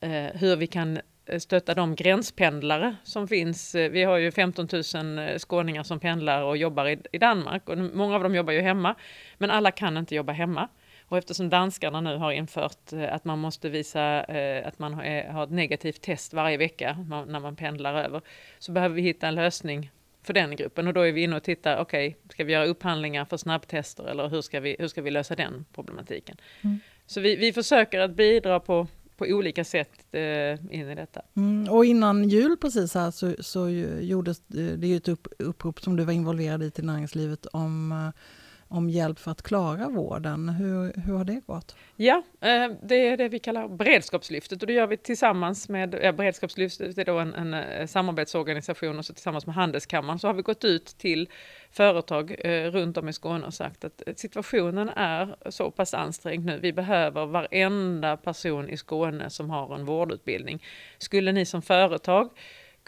eh, 0.00 0.30
hur 0.34 0.56
vi 0.56 0.66
kan 0.66 0.98
stötta 1.38 1.74
de 1.74 1.94
gränspendlare 1.94 2.96
som 3.04 3.28
finns. 3.28 3.74
Vi 3.74 4.04
har 4.04 4.16
ju 4.16 4.30
15 4.32 4.68
000 4.72 5.38
skåningar 5.38 5.82
som 5.82 6.00
pendlar 6.00 6.42
och 6.42 6.56
jobbar 6.56 6.86
i, 7.12 7.18
Danmark 7.18 7.68
och 7.68 7.78
många 7.78 8.16
av 8.16 8.22
dem 8.22 8.34
jobbar 8.34 8.52
ju 8.52 8.60
hemma. 8.60 8.94
Men 9.38 9.50
alla 9.50 9.70
kan 9.70 9.96
inte 9.96 10.14
jobba 10.14 10.32
hemma. 10.32 10.68
Och 11.08 11.18
eftersom 11.18 11.48
danskarna 11.50 12.00
nu 12.00 12.16
har 12.16 12.32
infört 12.32 12.92
eh, 12.92 13.14
att 13.14 13.24
man 13.24 13.38
måste 13.38 13.68
visa 13.68 14.24
eh, 14.24 14.68
att 14.68 14.78
man 14.78 14.94
har 14.94 15.44
ett 15.44 15.50
negativt 15.50 16.00
test 16.00 16.32
varje 16.32 16.56
vecka 16.56 17.04
när 17.26 17.40
man 17.40 17.56
pendlar 17.56 17.94
över, 17.94 18.20
så 18.58 18.72
behöver 18.72 18.94
vi 18.94 19.02
hitta 19.02 19.28
en 19.28 19.34
lösning 19.34 19.90
för 20.22 20.32
den 20.32 20.56
gruppen 20.56 20.86
och 20.86 20.94
då 20.94 21.00
är 21.00 21.12
vi 21.12 21.22
inne 21.22 21.36
och 21.36 21.42
tittar, 21.42 21.78
okej, 21.78 22.08
okay, 22.08 22.32
ska 22.32 22.44
vi 22.44 22.52
göra 22.52 22.66
upphandlingar 22.66 23.24
för 23.24 23.36
snabbtester 23.36 24.04
eller 24.04 24.28
hur 24.28 24.40
ska 24.40 24.60
vi, 24.60 24.76
hur 24.78 24.88
ska 24.88 25.02
vi 25.02 25.10
lösa 25.10 25.36
den 25.36 25.64
problematiken? 25.74 26.36
Mm. 26.60 26.78
Så 27.06 27.20
vi, 27.20 27.36
vi 27.36 27.52
försöker 27.52 28.00
att 28.00 28.10
bidra 28.10 28.60
på, 28.60 28.86
på 29.16 29.24
olika 29.24 29.64
sätt 29.64 29.90
eh, 30.12 30.22
in 30.70 30.90
i 30.90 30.94
detta. 30.94 31.22
Mm, 31.36 31.72
och 31.72 31.84
innan 31.84 32.28
jul 32.28 32.56
precis 32.56 32.94
här 32.94 33.10
så, 33.10 33.34
så 33.40 33.68
gjordes 34.00 34.40
det 34.46 34.86
ju 34.86 34.96
ett 34.96 35.08
upp, 35.08 35.28
upprop 35.38 35.80
som 35.80 35.96
du 35.96 36.04
var 36.04 36.12
involverad 36.12 36.62
i 36.62 36.70
till 36.70 36.84
näringslivet 36.84 37.46
om 37.46 37.92
eh, 37.92 38.20
om 38.68 38.90
hjälp 38.90 39.18
för 39.18 39.30
att 39.30 39.42
klara 39.42 39.88
vården. 39.88 40.48
Hur, 40.48 41.00
hur 41.00 41.14
har 41.14 41.24
det 41.24 41.40
gått? 41.46 41.76
Ja, 41.96 42.22
eh, 42.40 42.70
det 42.82 43.08
är 43.08 43.16
det 43.16 43.28
vi 43.28 43.38
kallar 43.38 43.68
beredskapslyftet 43.68 44.62
och 44.62 44.66
det 44.66 44.72
gör 44.72 44.86
vi 44.86 44.96
tillsammans 44.96 45.68
med, 45.68 45.98
ja, 46.02 46.12
beredskapslyftet 46.12 46.98
är 46.98 47.04
då 47.04 47.18
en, 47.18 47.34
en 47.34 47.54
eh, 47.54 47.86
samarbetsorganisation 47.86 48.98
och 48.98 49.04
så 49.04 49.12
tillsammans 49.12 49.46
med 49.46 49.54
Handelskammaren 49.54 50.18
så 50.18 50.26
har 50.26 50.34
vi 50.34 50.42
gått 50.42 50.64
ut 50.64 50.86
till 50.86 51.28
företag 51.70 52.34
eh, 52.38 52.70
runt 52.70 52.96
om 52.96 53.08
i 53.08 53.12
Skåne 53.12 53.46
och 53.46 53.54
sagt 53.54 53.84
att 53.84 54.02
situationen 54.16 54.88
är 54.88 55.36
så 55.50 55.70
pass 55.70 55.94
ansträngd 55.94 56.44
nu. 56.44 56.58
Vi 56.58 56.72
behöver 56.72 57.26
varenda 57.26 58.16
person 58.16 58.68
i 58.70 58.76
Skåne 58.76 59.30
som 59.30 59.50
har 59.50 59.74
en 59.74 59.84
vårdutbildning. 59.84 60.62
Skulle 60.98 61.32
ni 61.32 61.44
som 61.44 61.62
företag 61.62 62.30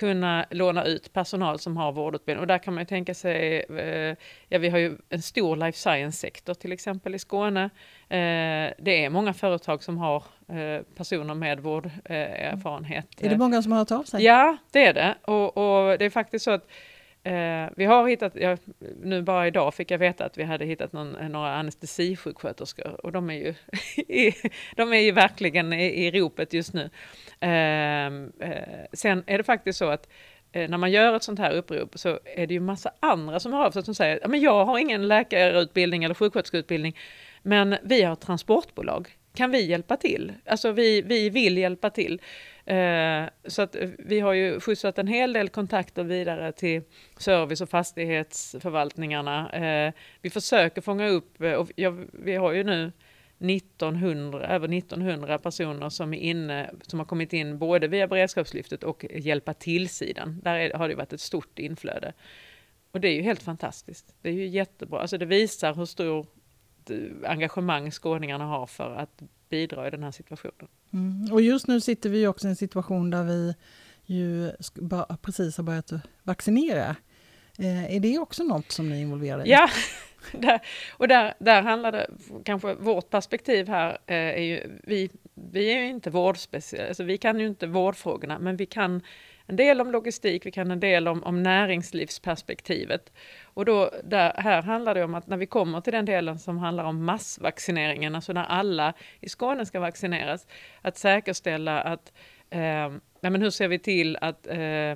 kunna 0.00 0.46
låna 0.50 0.84
ut 0.84 1.12
personal 1.12 1.58
som 1.58 1.76
har 1.76 1.92
vårdutbildning. 1.92 2.40
Och 2.40 2.46
där 2.46 2.58
kan 2.58 2.74
man 2.74 2.82
ju 2.82 2.86
tänka 2.86 3.14
sig, 3.14 3.64
eh, 3.78 4.16
ja 4.48 4.58
vi 4.58 4.68
har 4.68 4.78
ju 4.78 4.96
en 5.08 5.22
stor 5.22 5.56
life 5.56 5.78
science-sektor 5.78 6.54
till 6.54 6.72
exempel 6.72 7.14
i 7.14 7.18
Skåne. 7.18 7.64
Eh, 8.08 8.72
det 8.78 9.04
är 9.04 9.10
många 9.10 9.34
företag 9.34 9.82
som 9.82 9.98
har 9.98 10.24
eh, 10.48 10.82
personer 10.96 11.34
med 11.34 11.60
vårderfarenhet. 11.60 13.06
Är 13.20 13.28
det 13.28 13.38
många 13.38 13.62
som 13.62 13.72
har 13.72 13.78
hört 13.78 13.90
av 13.90 14.02
sig? 14.02 14.24
Ja, 14.24 14.56
det 14.70 14.86
är 14.86 14.94
det. 14.94 15.14
Och, 15.22 15.56
och 15.56 15.98
det 15.98 16.04
är 16.04 16.10
faktiskt 16.10 16.44
så 16.44 16.50
att 16.50 16.68
Eh, 17.22 17.68
vi 17.76 17.84
har 17.84 18.08
hittat, 18.08 18.32
ja, 18.34 18.56
nu 19.02 19.22
bara 19.22 19.46
idag 19.46 19.74
fick 19.74 19.90
jag 19.90 19.98
veta 19.98 20.24
att 20.24 20.38
vi 20.38 20.42
hade 20.42 20.64
hittat 20.64 20.92
någon, 20.92 21.12
några 21.12 21.54
anestesisjuksköterskor 21.54 23.06
och 23.06 23.12
de 23.12 23.30
är 23.30 23.34
ju, 23.34 23.54
de 24.76 24.92
är 24.92 25.00
ju 25.00 25.12
verkligen 25.12 25.72
i, 25.72 26.06
i 26.06 26.10
ropet 26.10 26.52
just 26.52 26.74
nu. 26.74 26.90
Eh, 27.40 28.06
eh, 28.50 28.84
sen 28.92 29.24
är 29.26 29.38
det 29.38 29.44
faktiskt 29.44 29.78
så 29.78 29.88
att 29.88 30.08
eh, 30.52 30.70
när 30.70 30.78
man 30.78 30.90
gör 30.90 31.16
ett 31.16 31.22
sånt 31.22 31.38
här 31.38 31.52
upprop 31.52 31.98
så 31.98 32.18
är 32.24 32.46
det 32.46 32.54
ju 32.54 32.60
massa 32.60 32.92
andra 33.00 33.40
som 33.40 33.52
har 33.52 33.64
av 33.64 33.70
sig 33.70 33.84
som 33.84 33.94
säger 33.94 34.26
att 34.26 34.42
jag 34.42 34.64
har 34.64 34.78
ingen 34.78 35.08
läkarutbildning 35.08 36.04
eller 36.04 36.14
sjuksköterskeutbildning 36.14 36.96
men 37.42 37.76
vi 37.82 38.02
har 38.02 38.16
transportbolag. 38.16 39.08
Kan 39.34 39.50
vi 39.50 39.66
hjälpa 39.66 39.96
till? 39.96 40.32
Alltså 40.46 40.72
vi, 40.72 41.02
vi 41.02 41.30
vill 41.30 41.58
hjälpa 41.58 41.90
till. 41.90 42.20
Eh, 42.64 43.24
så 43.44 43.62
att 43.62 43.76
eh, 43.76 43.88
vi 43.98 44.20
har 44.20 44.32
ju 44.32 44.60
skjutsat 44.60 44.98
en 44.98 45.06
hel 45.06 45.32
del 45.32 45.48
kontakter 45.48 46.04
vidare 46.04 46.52
till 46.52 46.82
service 47.18 47.60
och 47.60 47.68
fastighetsförvaltningarna. 47.68 49.50
Eh, 49.50 49.92
vi 50.22 50.30
försöker 50.30 50.80
fånga 50.80 51.08
upp, 51.08 51.42
eh, 51.42 51.52
och 51.52 51.70
vi 52.12 52.34
har 52.36 52.52
ju 52.52 52.64
nu 52.64 52.92
1900, 53.38 54.46
över 54.46 54.68
1900 54.68 55.38
personer 55.38 55.88
som, 55.88 56.14
är 56.14 56.18
inne, 56.18 56.70
som 56.82 56.98
har 56.98 57.06
kommit 57.06 57.32
in 57.32 57.58
både 57.58 57.88
via 57.88 58.06
beredskapslyftet 58.06 58.84
och 58.84 59.06
hjälpa 59.10 59.54
till-sidan. 59.54 60.40
Där 60.42 60.54
är, 60.54 60.74
har 60.74 60.88
det 60.88 60.94
varit 60.94 61.12
ett 61.12 61.20
stort 61.20 61.58
inflöde. 61.58 62.12
Och 62.92 63.00
det 63.00 63.08
är 63.08 63.14
ju 63.14 63.22
helt 63.22 63.42
fantastiskt. 63.42 64.14
Det 64.22 64.28
är 64.28 64.32
ju 64.32 64.46
jättebra. 64.46 65.00
Alltså 65.00 65.18
det 65.18 65.26
visar 65.26 65.74
hur 65.74 65.84
stor 65.84 66.26
engagemang 67.26 67.90
skåningarna 67.90 68.44
har 68.44 68.66
för 68.66 68.96
att 68.96 69.22
bidra 69.48 69.86
i 69.86 69.90
den 69.90 70.02
här 70.02 70.10
situationen. 70.10 70.68
Mm. 70.92 71.32
Och 71.32 71.42
just 71.42 71.66
nu 71.66 71.80
sitter 71.80 72.10
vi 72.10 72.26
också 72.26 72.46
i 72.46 72.50
en 72.50 72.56
situation 72.56 73.10
där 73.10 73.24
vi 73.24 73.54
ju 74.06 74.52
precis 75.22 75.56
har 75.56 75.64
börjat 75.64 75.92
vaccinera. 76.22 76.96
Eh, 77.58 77.94
är 77.96 78.00
det 78.00 78.18
också 78.18 78.42
något 78.42 78.72
som 78.72 78.88
ni 78.88 78.96
är 78.96 79.00
involverade 79.00 79.44
i? 79.44 79.50
Ja, 79.50 79.68
där, 80.32 80.60
och 80.96 81.08
där, 81.08 81.34
där 81.38 81.62
handlar 81.62 81.92
det, 81.92 82.10
kanske 82.44 82.74
vårt 82.74 83.10
perspektiv 83.10 83.68
här 83.68 83.98
eh, 84.06 84.16
är 84.16 84.42
ju, 84.42 84.78
vi, 84.84 85.10
vi 85.34 85.72
är 85.72 85.78
ju 85.78 85.88
inte 85.88 86.10
vårdspecialister, 86.10 86.88
alltså 86.88 87.04
vi 87.04 87.18
kan 87.18 87.40
ju 87.40 87.46
inte 87.46 87.66
vårdfrågorna, 87.66 88.38
men 88.38 88.56
vi 88.56 88.66
kan 88.66 89.02
en 89.50 89.56
del 89.56 89.80
om 89.80 89.90
logistik, 89.90 90.46
vi 90.46 90.50
kan 90.50 90.70
en 90.70 90.80
del 90.80 91.08
om, 91.08 91.22
om 91.22 91.42
näringslivsperspektivet. 91.42 93.12
Och 93.44 93.64
då, 93.64 93.90
där, 94.04 94.32
här 94.36 94.62
handlar 94.62 94.94
det 94.94 95.04
om 95.04 95.14
att 95.14 95.26
när 95.26 95.36
vi 95.36 95.46
kommer 95.46 95.80
till 95.80 95.92
den 95.92 96.04
delen 96.04 96.38
som 96.38 96.58
handlar 96.58 96.84
om 96.84 97.04
massvaccineringen, 97.04 98.14
alltså 98.14 98.32
när 98.32 98.44
alla 98.44 98.92
i 99.20 99.28
Skåne 99.28 99.66
ska 99.66 99.80
vaccineras, 99.80 100.46
att 100.82 100.96
säkerställa 100.96 101.80
att, 101.80 102.12
eh, 102.50 102.60
ja, 103.20 103.30
men 103.30 103.42
hur 103.42 103.50
ser 103.50 103.68
vi 103.68 103.78
till 103.78 104.16
att 104.20 104.46
eh, 104.46 104.90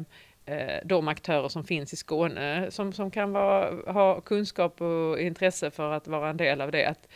eh, 0.47 0.81
de 0.85 1.09
aktörer 1.09 1.49
som 1.49 1.65
finns 1.65 1.93
i 1.93 1.97
Skåne 1.97 2.71
som, 2.71 2.93
som 2.93 3.11
kan 3.11 3.33
vara, 3.33 3.93
ha 3.93 4.21
kunskap 4.21 4.81
och 4.81 5.21
intresse 5.21 5.71
för 5.71 5.93
att 5.93 6.09
vara 6.09 6.31
en 6.31 6.37
del 6.37 6.61
av 6.61 6.71
det. 6.71 6.87
Att, 6.87 7.09
eh, 7.09 7.11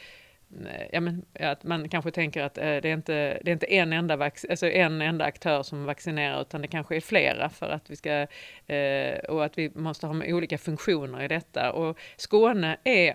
Eh, 0.66 0.86
ja, 0.92 1.00
men, 1.00 1.24
att 1.40 1.64
man 1.64 1.88
kanske 1.88 2.10
tänker 2.10 2.42
att 2.42 2.58
eh, 2.58 2.62
det, 2.62 2.88
är 2.88 2.94
inte, 2.94 3.40
det 3.42 3.50
är 3.50 3.52
inte 3.52 3.74
en 3.74 3.92
enda, 3.92 4.16
vax, 4.16 4.46
alltså 4.50 4.70
en 4.70 5.02
enda 5.02 5.24
aktör 5.24 5.62
som 5.62 5.84
vaccinerar 5.84 6.40
utan 6.40 6.62
det 6.62 6.68
kanske 6.68 6.96
är 6.96 7.00
flera 7.00 7.48
för 7.48 7.68
att 7.68 7.90
vi 7.90 7.96
ska 7.96 8.26
eh, 8.74 9.18
och 9.18 9.44
att 9.44 9.58
vi 9.58 9.70
måste 9.74 10.06
ha 10.06 10.24
olika 10.26 10.58
funktioner 10.58 11.22
i 11.22 11.28
detta. 11.28 11.72
Och 11.72 11.98
Skåne 12.16 12.76
är 12.84 13.08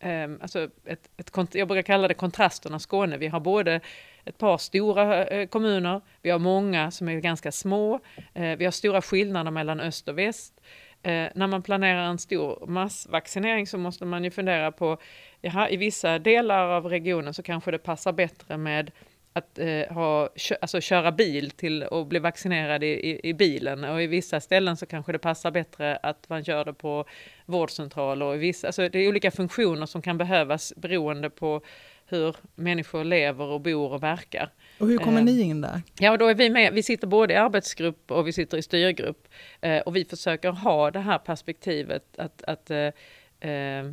eh, 0.00 0.30
alltså 0.40 0.68
ett, 0.84 1.10
ett, 1.16 1.54
jag 1.54 1.68
brukar 1.68 1.82
kalla 1.82 2.08
det 2.08 2.14
kontrasterna 2.14 2.78
Skåne. 2.78 3.16
Vi 3.16 3.26
har 3.26 3.40
både 3.40 3.80
ett 4.24 4.38
par 4.38 4.58
stora 4.58 5.26
eh, 5.26 5.46
kommuner, 5.48 6.00
vi 6.22 6.30
har 6.30 6.38
många 6.38 6.90
som 6.90 7.08
är 7.08 7.20
ganska 7.20 7.52
små, 7.52 8.00
eh, 8.34 8.56
vi 8.56 8.64
har 8.64 8.72
stora 8.72 9.02
skillnader 9.02 9.50
mellan 9.50 9.80
öst 9.80 10.08
och 10.08 10.18
väst. 10.18 10.60
Eh, 11.06 11.28
när 11.34 11.46
man 11.46 11.62
planerar 11.62 12.04
en 12.04 12.18
stor 12.18 12.66
massvaccinering 12.66 13.66
så 13.66 13.78
måste 13.78 14.04
man 14.04 14.24
ju 14.24 14.30
fundera 14.30 14.72
på, 14.72 14.98
jaha, 15.40 15.70
i 15.70 15.76
vissa 15.76 16.18
delar 16.18 16.68
av 16.68 16.86
regionen 16.86 17.34
så 17.34 17.42
kanske 17.42 17.70
det 17.70 17.78
passar 17.78 18.12
bättre 18.12 18.56
med 18.56 18.90
att 19.32 19.58
eh, 19.58 19.94
ha, 19.94 20.28
alltså 20.60 20.80
köra 20.80 21.12
bil 21.12 21.50
till 21.50 21.82
och 21.82 22.06
bli 22.06 22.18
vaccinerad 22.18 22.84
i, 22.84 22.86
i, 22.86 23.28
i, 23.28 23.34
bilen 23.34 23.84
och 23.84 24.02
i 24.02 24.06
vissa 24.06 24.40
ställen 24.40 24.76
så 24.76 24.86
kanske 24.86 25.12
det 25.12 25.18
passar 25.18 25.50
bättre 25.50 25.96
att 25.96 26.28
man 26.28 26.42
gör 26.42 26.64
det 26.64 26.74
på 26.74 27.04
vårdcentral 27.46 28.22
och 28.22 28.34
i 28.34 28.38
vissa, 28.38 28.66
alltså 28.66 28.88
det 28.88 28.98
är 28.98 29.08
olika 29.08 29.30
funktioner 29.30 29.86
som 29.86 30.02
kan 30.02 30.18
behövas 30.18 30.72
beroende 30.76 31.30
på 31.30 31.60
hur 32.06 32.36
människor 32.54 33.04
lever 33.04 33.44
och 33.44 33.60
bor 33.60 33.92
och 33.92 34.02
verkar. 34.02 34.50
Och 34.78 34.86
hur 34.86 34.98
kommer 34.98 35.18
eh, 35.18 35.24
ni 35.24 35.40
in 35.40 35.60
där? 35.60 35.82
Ja, 35.98 36.10
och 36.10 36.18
då 36.18 36.26
är 36.26 36.34
vi 36.34 36.50
med. 36.50 36.72
Vi 36.72 36.82
sitter 36.82 37.06
både 37.06 37.34
i 37.34 37.36
arbetsgrupp 37.36 38.10
och 38.10 38.26
vi 38.26 38.32
sitter 38.32 38.58
i 38.58 38.62
styrgrupp 38.62 39.28
eh, 39.60 39.78
och 39.78 39.96
vi 39.96 40.04
försöker 40.04 40.50
ha 40.50 40.90
det 40.90 41.00
här 41.00 41.18
perspektivet 41.18 42.18
att, 42.18 42.42
att 42.42 42.70
eh, 42.70 43.90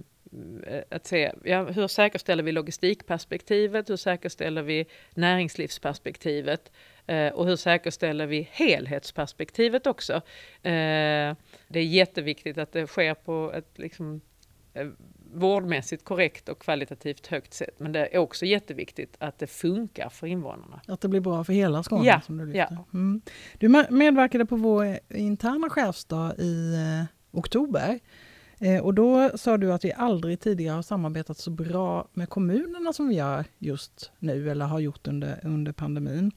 att 0.90 1.06
se 1.06 1.32
ja, 1.44 1.64
hur 1.64 1.88
säkerställer 1.88 2.44
vi 2.44 2.52
logistikperspektivet, 2.52 3.90
hur 3.90 3.96
säkerställer 3.96 4.62
vi 4.62 4.86
näringslivsperspektivet 5.14 6.72
eh, 7.08 7.28
och 7.28 7.48
hur 7.48 7.56
säkerställer 7.56 8.26
vi 8.26 8.48
helhetsperspektivet 8.52 9.88
också. 9.88 10.14
Eh, 10.64 11.36
det 11.68 11.80
är 11.80 11.86
jätteviktigt 11.86 12.58
att 12.58 12.72
det 12.72 12.88
sker 12.88 13.14
på 13.14 13.54
ett 13.56 13.80
liksom, 13.80 14.22
vårdmässigt 15.34 16.04
korrekt 16.04 16.50
och 16.50 16.60
kvalitativt 16.60 17.28
högt 17.28 17.54
sätt. 17.54 17.76
Men 17.78 17.92
det 17.92 18.16
är 18.16 18.18
också 18.18 18.46
jätteviktigt 18.46 19.16
att 19.20 19.40
det 19.40 19.48
funkar 19.48 20.10
för 20.10 20.28
invånarna. 20.28 20.82
Att 20.88 21.02
det 21.02 21.08
blir 21.08 21.22
bra 21.22 21.44
för 21.44 21.54
hela 21.54 21.84
Skåne? 21.84 22.06
Ja. 22.06 22.22
Som 22.22 22.38
du, 22.38 22.58
ja. 22.58 22.86
Mm. 22.94 23.22
du 23.58 23.70
medverkade 23.90 24.46
på 24.46 24.56
vår 24.56 25.00
interna 25.10 25.70
chefsdag 25.70 26.40
i 26.40 26.74
eh, 26.74 27.06
oktober. 27.32 28.00
Eh, 28.60 28.84
och 28.84 28.94
då 28.94 29.38
sa 29.38 29.58
du 29.58 29.74
att 29.74 29.86
vi 29.86 29.94
aldrig 29.94 30.40
tidigare 30.40 30.76
har 30.76 30.82
samarbetat 30.82 31.38
så 31.38 31.52
bra 31.52 32.08
med 32.14 32.30
kommunerna 32.30 32.94
som 32.94 33.08
vi 33.08 33.16
gör 33.16 33.46
just 33.58 34.12
nu, 34.20 34.52
eller 34.52 34.66
har 34.66 34.80
gjort 34.80 35.08
under, 35.08 35.40
under 35.44 35.72
pandemin. 35.72 36.32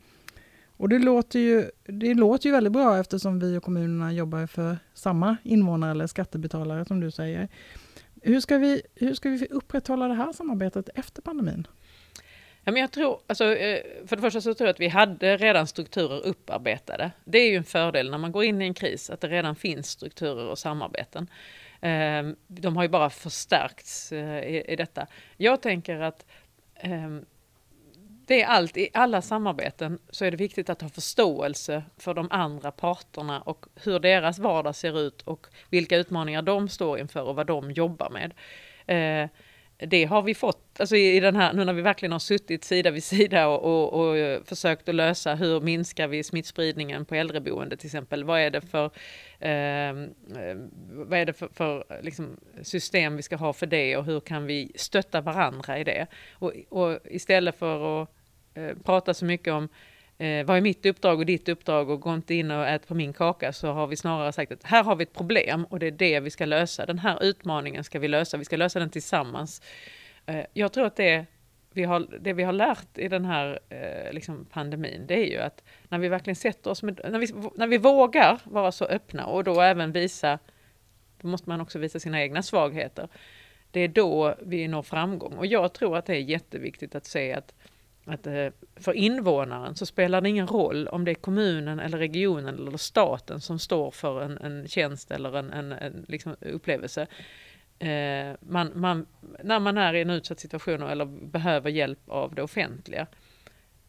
Och 0.79 0.89
det 0.89 0.99
låter, 0.99 1.39
ju, 1.39 1.71
det 1.85 2.15
låter 2.15 2.47
ju 2.47 2.53
väldigt 2.53 2.73
bra 2.73 2.99
eftersom 2.99 3.39
vi 3.39 3.57
och 3.57 3.63
kommunerna 3.63 4.13
jobbar 4.13 4.47
för 4.47 4.79
samma 4.95 5.37
invånare 5.43 5.91
eller 5.91 6.07
skattebetalare 6.07 6.85
som 6.85 7.01
du 7.01 7.11
säger. 7.11 7.49
Hur 8.27 8.41
ska, 8.41 8.59
vi, 8.59 8.83
hur 8.95 9.15
ska 9.15 9.29
vi 9.29 9.47
upprätthålla 9.51 10.09
det 10.09 10.15
här 10.15 10.33
samarbetet 10.33 10.89
efter 10.95 11.23
pandemin? 11.23 11.67
Ja, 12.65 12.73
men 12.73 12.81
jag 12.81 12.93
tror, 12.93 13.21
alltså, 13.27 13.45
eh, 13.45 13.83
för 14.07 14.17
det 14.17 14.23
första 14.23 14.41
så 14.41 14.55
tror 14.55 14.67
jag 14.67 14.75
att 14.75 14.81
vi 14.81 14.89
hade 14.89 15.37
redan 15.37 15.67
strukturer 15.67 16.27
upparbetade. 16.27 17.11
Det 17.25 17.39
är 17.39 17.51
ju 17.51 17.57
en 17.57 17.65
fördel 17.65 18.11
när 18.11 18.19
man 18.19 18.33
går 18.33 18.45
in 18.45 18.63
i 18.63 18.65
en 18.65 18.75
kris, 18.75 19.11
att 19.11 19.21
det 19.21 19.29
redan 19.29 19.57
finns 19.57 19.91
strukturer 19.91 20.47
och 20.47 20.59
samarbeten. 20.59 21.31
Ehm, 21.81 22.37
de 22.47 22.77
har 22.77 22.83
ju 22.83 22.89
bara 22.89 23.11
förstärkts 23.11 24.13
eh, 24.13 24.71
i 24.73 24.77
detta. 24.77 25.07
Jag 25.37 25.63
tänker 25.63 26.01
att 26.01 26.27
ehm, 26.75 27.25
det 28.27 28.43
är 28.43 28.47
allt, 28.47 28.77
i 28.77 28.89
alla 28.95 29.23
samarbeten 29.23 29.99
så 30.11 30.25
är 30.25 30.31
det 30.31 30.37
viktigt 30.37 30.71
att 30.71 30.83
ha 30.83 30.89
förståelse 30.89 31.83
för 31.97 32.15
de 32.15 32.29
andra 32.31 32.71
parterna 32.71 33.41
och 33.41 33.67
hur 33.75 33.99
deras 33.99 34.39
vardag 34.39 34.75
ser 34.75 35.01
ut 35.01 35.23
och 35.23 35.47
vilka 35.71 35.97
utmaningar 35.97 36.43
de 36.43 36.69
står 36.69 36.99
inför 36.99 37.23
och 37.23 37.37
vad 37.37 37.47
de 37.47 37.71
jobbar 37.71 38.11
med. 38.11 38.35
Eh, 38.87 39.31
det 39.79 40.05
har 40.05 40.23
vi 40.23 40.35
fått, 40.35 40.81
alltså 40.81 40.97
i 40.97 41.21
den 41.21 41.37
här, 41.37 41.53
nu 41.53 41.65
när 41.65 41.73
vi 41.73 41.83
verkligen 41.83 42.13
har 42.13 42.19
suttit 42.19 42.65
sida 42.65 42.91
vid 42.91 43.05
sida 43.05 43.49
och, 43.49 43.63
och, 43.65 44.09
och 44.09 44.49
försökt 44.49 44.89
att 44.89 44.95
lösa 44.95 45.35
hur 45.35 45.61
minskar 45.61 46.09
vi 46.09 46.25
smittspridningen 46.25 47.05
på 47.05 47.15
äldreboende 47.15 47.77
till 47.77 47.87
exempel. 47.87 48.25
Vad 48.25 48.41
är 48.41 48.51
det 48.51 48.61
för, 48.61 48.91
ehm, 49.41 50.05
eh, 50.37 50.57
vad 50.91 51.19
är 51.19 51.27
det 51.27 51.33
för, 51.33 51.49
för 51.53 52.01
liksom, 52.03 52.37
system 52.63 53.17
vi 53.17 53.23
ska 53.23 53.37
ha 53.37 53.53
för 53.53 53.67
det 53.67 53.97
och 53.97 54.05
hur 54.05 54.21
kan 54.21 54.47
vi 54.47 54.73
stötta 54.75 55.21
varandra 55.21 55.79
i 55.79 55.85
det? 55.85 56.07
Och, 56.33 56.53
och 56.69 56.99
istället 57.05 57.59
för 57.59 58.03
att 58.03 58.16
eh, 58.57 58.77
prata 58.85 59.15
så 59.15 59.25
mycket 59.25 59.53
om 59.53 59.69
eh, 60.19 60.47
vad 60.47 60.57
är 60.57 60.61
mitt 60.61 60.87
uppdrag 60.87 61.19
och 61.19 61.27
ditt 61.27 61.49
uppdrag 61.49 61.91
och 61.91 62.01
gå 62.01 62.15
inte 62.15 62.35
in 62.35 62.51
och 62.51 62.67
ät 62.67 62.89
på 62.89 62.95
min 62.95 63.13
kaka 63.13 63.53
så 63.53 63.73
har 63.73 63.87
vi 63.87 63.97
snarare 63.97 64.33
sagt 64.33 64.53
att 64.53 64.65
här 64.65 64.85
har 64.85 64.97
vi 64.97 65.03
ett 65.03 65.15
problem 65.15 65.65
och 65.65 65.79
det 65.79 65.87
är 65.87 65.91
det 65.91 66.21
vi 66.21 66.31
ska 66.31 66.45
lösa. 66.45 66.87
Den 66.87 66.99
här 66.99 67.23
utmaningen 67.23 67.85
ska 67.85 67.99
vi 67.99 68.09
lösa, 68.09 68.37
vi 68.37 68.45
ska 68.45 68.57
lösa 68.57 68.79
den 68.79 68.91
tillsammans. 68.91 69.63
Eh, 70.27 70.45
jag 70.53 70.73
tror 70.73 70.87
att 70.87 70.97
det 70.97 71.27
vi 71.77 71.85
har, 71.85 72.07
det 72.21 72.33
vi 72.33 72.43
har 72.43 72.53
lärt 72.53 72.99
i 72.99 73.09
den 73.09 73.25
här 73.25 73.59
eh, 73.69 74.13
liksom 74.13 74.45
pandemin, 74.45 75.07
det 75.07 75.15
är 75.15 75.27
ju 75.27 75.39
att 75.39 75.63
när 75.89 75.99
vi 75.99 76.09
verkligen 76.09 76.37
sätter 76.37 76.71
oss 76.71 76.83
med, 76.83 77.01
när 77.11 77.19
vi, 77.19 77.29
när 77.55 77.67
vi 77.67 77.79
vågar 77.79 78.41
vara 78.45 78.73
så 78.73 78.85
öppna 78.85 79.27
och 79.27 79.45
då 79.45 79.61
även 79.61 79.93
visa, 79.93 80.39
då 81.21 81.29
måste 81.29 81.49
man 81.49 81.61
också 81.61 81.79
visa 81.79 82.01
sina 82.01 82.23
egna 82.23 82.43
svagheter. 82.43 83.09
Det 83.71 83.81
är 83.81 83.89
då 83.89 84.35
vi 84.43 84.69
når 84.69 84.83
framgång 84.83 85.33
och 85.33 85.47
jag 85.47 85.73
tror 85.73 85.97
att 85.97 86.07
det 86.07 86.17
är 86.17 86.21
jätteviktigt 86.21 86.95
att 86.95 87.07
se 87.07 87.33
att 87.33 87.55
att 88.07 88.27
eh, 88.27 88.49
för 88.77 88.93
invånaren 88.93 89.75
så 89.75 89.87
spelar 89.87 90.21
det 90.21 90.29
ingen 90.29 90.47
roll 90.47 90.89
om 90.89 91.05
det 91.05 91.11
är 91.11 91.15
kommunen 91.15 91.81
eller 91.81 91.99
regionen 91.99 92.55
eller 92.55 92.77
staten 92.77 93.41
som 93.41 93.59
står 93.59 93.91
för 93.91 94.23
en, 94.23 94.39
en 94.39 94.69
tjänst 94.69 95.11
eller 95.11 95.37
en, 95.37 95.51
en, 95.51 95.73
en 95.73 96.05
liksom 96.09 96.37
upplevelse. 96.41 97.07
Eh, 97.79 98.37
man, 98.41 98.73
man, 98.75 99.07
när 99.45 99.61
man 99.61 99.79
är 99.79 99.95
i 99.95 100.01
en 100.01 100.11
utsatt 100.11 100.41
situation 100.41 100.83
eller 100.83 101.05
behöver 101.05 101.71
hjälp 101.71 102.09
av 102.09 102.35
det 102.35 102.43
offentliga, 102.43 103.07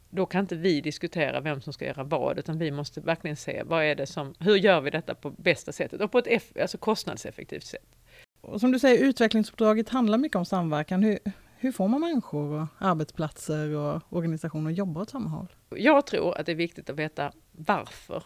då 0.10 0.26
kan 0.26 0.42
inte 0.42 0.56
vi 0.56 0.82
diskutera 0.82 1.40
vem 1.40 1.62
som 1.62 1.74
ska 1.74 1.86
göra 1.86 2.04
vad, 2.04 2.40
utan 2.40 2.60
vi 2.60 2.72
måste 2.72 3.02
verkligen 3.02 3.38
se 3.38 3.64
vad 3.66 3.84
är 3.84 3.96
det 3.96 4.06
som, 4.06 4.36
hur 4.40 4.56
gör 4.56 4.82
vi 4.82 4.90
detta 4.90 5.16
på 5.16 5.30
bästa 5.30 5.72
sättet 5.72 6.02
och 6.02 6.12
på 6.12 6.18
ett 6.18 6.28
eff, 6.28 6.52
alltså 6.62 6.78
kostnadseffektivt 6.78 7.64
sätt. 7.64 7.96
Och 8.42 8.60
som 8.60 8.72
du 8.72 8.80
säger, 8.80 9.06
utvecklingsuppdraget 9.06 9.90
handlar 9.90 10.18
mycket 10.18 10.36
om 10.36 10.46
samverkan. 10.46 11.04
Hur, 11.04 11.20
hur 11.68 11.72
får 11.72 11.88
man 11.88 12.02
människor 12.02 12.62
och 12.62 12.68
arbetsplatser 12.78 13.76
och 13.76 14.02
organisationer 14.10 14.72
att 14.72 14.78
jobba 14.78 15.02
åt 15.02 15.10
samma 15.10 15.30
håll? 15.30 15.48
Jag 15.70 16.08
tror 16.08 16.38
att 16.38 16.46
det 16.46 16.52
är 16.52 16.56
viktigt 16.56 16.90
att 16.90 16.96
veta 16.96 17.32
varför 17.52 18.24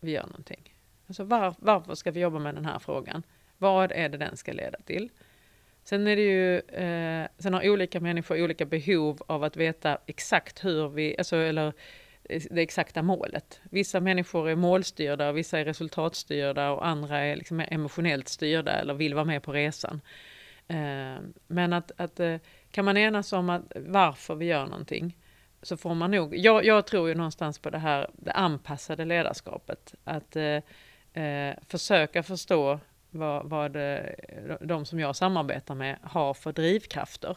vi 0.00 0.10
gör 0.10 0.26
någonting. 0.26 0.74
Alltså 1.06 1.24
var, 1.24 1.54
varför 1.58 1.94
ska 1.94 2.10
vi 2.10 2.20
jobba 2.20 2.38
med 2.38 2.54
den 2.54 2.64
här 2.64 2.78
frågan? 2.78 3.22
Vad 3.58 3.92
är 3.92 4.08
det 4.08 4.18
den 4.18 4.36
ska 4.36 4.52
leda 4.52 4.78
till? 4.78 5.08
Sen 5.84 6.06
är 6.06 6.16
det 6.16 6.22
ju, 6.22 6.58
eh, 6.58 7.28
sen 7.38 7.54
har 7.54 7.70
olika 7.70 8.00
människor 8.00 8.42
olika 8.42 8.66
behov 8.66 9.22
av 9.26 9.44
att 9.44 9.56
veta 9.56 9.98
exakt 10.06 10.64
hur 10.64 10.88
vi, 10.88 11.16
alltså, 11.18 11.36
eller 11.36 11.72
eh, 12.24 12.42
det 12.50 12.62
exakta 12.62 13.02
målet. 13.02 13.60
Vissa 13.70 14.00
människor 14.00 14.48
är 14.48 14.56
målstyrda, 14.56 15.32
vissa 15.32 15.58
är 15.58 15.64
resultatstyrda 15.64 16.70
och 16.70 16.86
andra 16.86 17.18
är 17.18 17.36
liksom 17.36 17.60
emotionellt 17.60 18.28
styrda 18.28 18.72
eller 18.72 18.94
vill 18.94 19.14
vara 19.14 19.24
med 19.24 19.42
på 19.42 19.52
resan. 19.52 20.00
Eh, 20.70 21.22
men 21.46 21.72
att, 21.72 21.92
att 21.96 22.20
eh, 22.20 22.36
kan 22.70 22.84
man 22.84 22.96
enas 22.96 23.32
om 23.32 23.50
att 23.50 23.62
varför 23.74 24.34
vi 24.34 24.46
gör 24.46 24.66
någonting 24.66 25.16
så 25.62 25.76
får 25.76 25.94
man 25.94 26.10
nog, 26.10 26.36
jag, 26.36 26.64
jag 26.64 26.86
tror 26.86 27.08
ju 27.08 27.14
någonstans 27.14 27.58
på 27.58 27.70
det 27.70 27.78
här 27.78 28.10
det 28.12 28.32
anpassade 28.32 29.04
ledarskapet. 29.04 29.94
Att 30.04 30.36
eh, 30.36 31.24
eh, 31.24 31.54
försöka 31.68 32.22
förstå 32.22 32.80
vad, 33.10 33.48
vad 33.48 33.72
det, 33.72 34.16
de 34.60 34.86
som 34.86 35.00
jag 35.00 35.16
samarbetar 35.16 35.74
med 35.74 35.98
har 36.02 36.34
för 36.34 36.52
drivkrafter. 36.52 37.36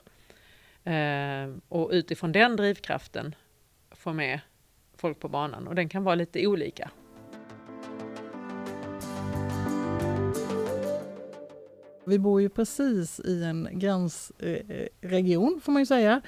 Eh, 0.84 1.56
och 1.69 1.89
utifrån 1.91 2.32
den 2.32 2.56
drivkraften 2.56 3.36
få 3.91 4.13
med 4.13 4.39
folk 4.98 5.19
på 5.19 5.30
banan. 5.30 5.67
Och 5.67 5.76
den 5.76 5.89
kan 5.89 6.04
vara 6.04 6.15
lite 6.15 6.48
olika. 6.48 6.91
Vi 12.06 12.20
bor 12.20 12.42
ju 12.42 12.50
precis 12.50 13.20
i 13.20 13.44
en 13.44 13.70
gränsregion 13.72 15.60
får 15.63 15.72
man 15.72 15.82
ju 15.82 15.86
säga. 15.86 16.22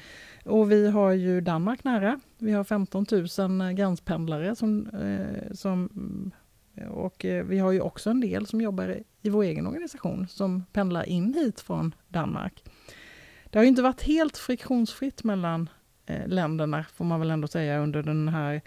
Och 0.45 0.71
vi 0.71 0.89
har 0.89 1.11
ju 1.11 1.41
Danmark 1.41 1.83
nära. 1.83 2.19
Vi 2.37 2.51
har 2.51 2.63
15 2.63 3.05
000 3.11 3.73
gränspendlare 3.73 4.55
som, 4.55 4.87
eh, 4.87 5.53
som 5.53 5.89
och 6.89 7.25
eh, 7.25 7.45
vi 7.45 7.59
har 7.59 7.71
ju 7.71 7.81
också 7.81 8.09
en 8.09 8.21
del 8.21 8.45
som 8.45 8.61
jobbar 8.61 8.99
i 9.21 9.29
vår 9.29 9.43
egen 9.43 9.67
organisation 9.67 10.27
som 10.27 10.65
pendlar 10.73 11.09
in 11.09 11.33
hit 11.33 11.61
från 11.61 11.95
Danmark. 12.07 12.63
Det 13.49 13.59
har 13.59 13.63
ju 13.63 13.69
inte 13.69 13.81
varit 13.81 14.01
helt 14.01 14.37
friktionsfritt 14.37 15.23
mellan 15.23 15.69
eh, 16.05 16.27
länderna 16.27 16.85
får 16.93 17.05
man 17.05 17.19
väl 17.19 17.31
ändå 17.31 17.47
säga 17.47 17.79
under 17.79 18.03
den 18.03 18.27
här 18.27 18.61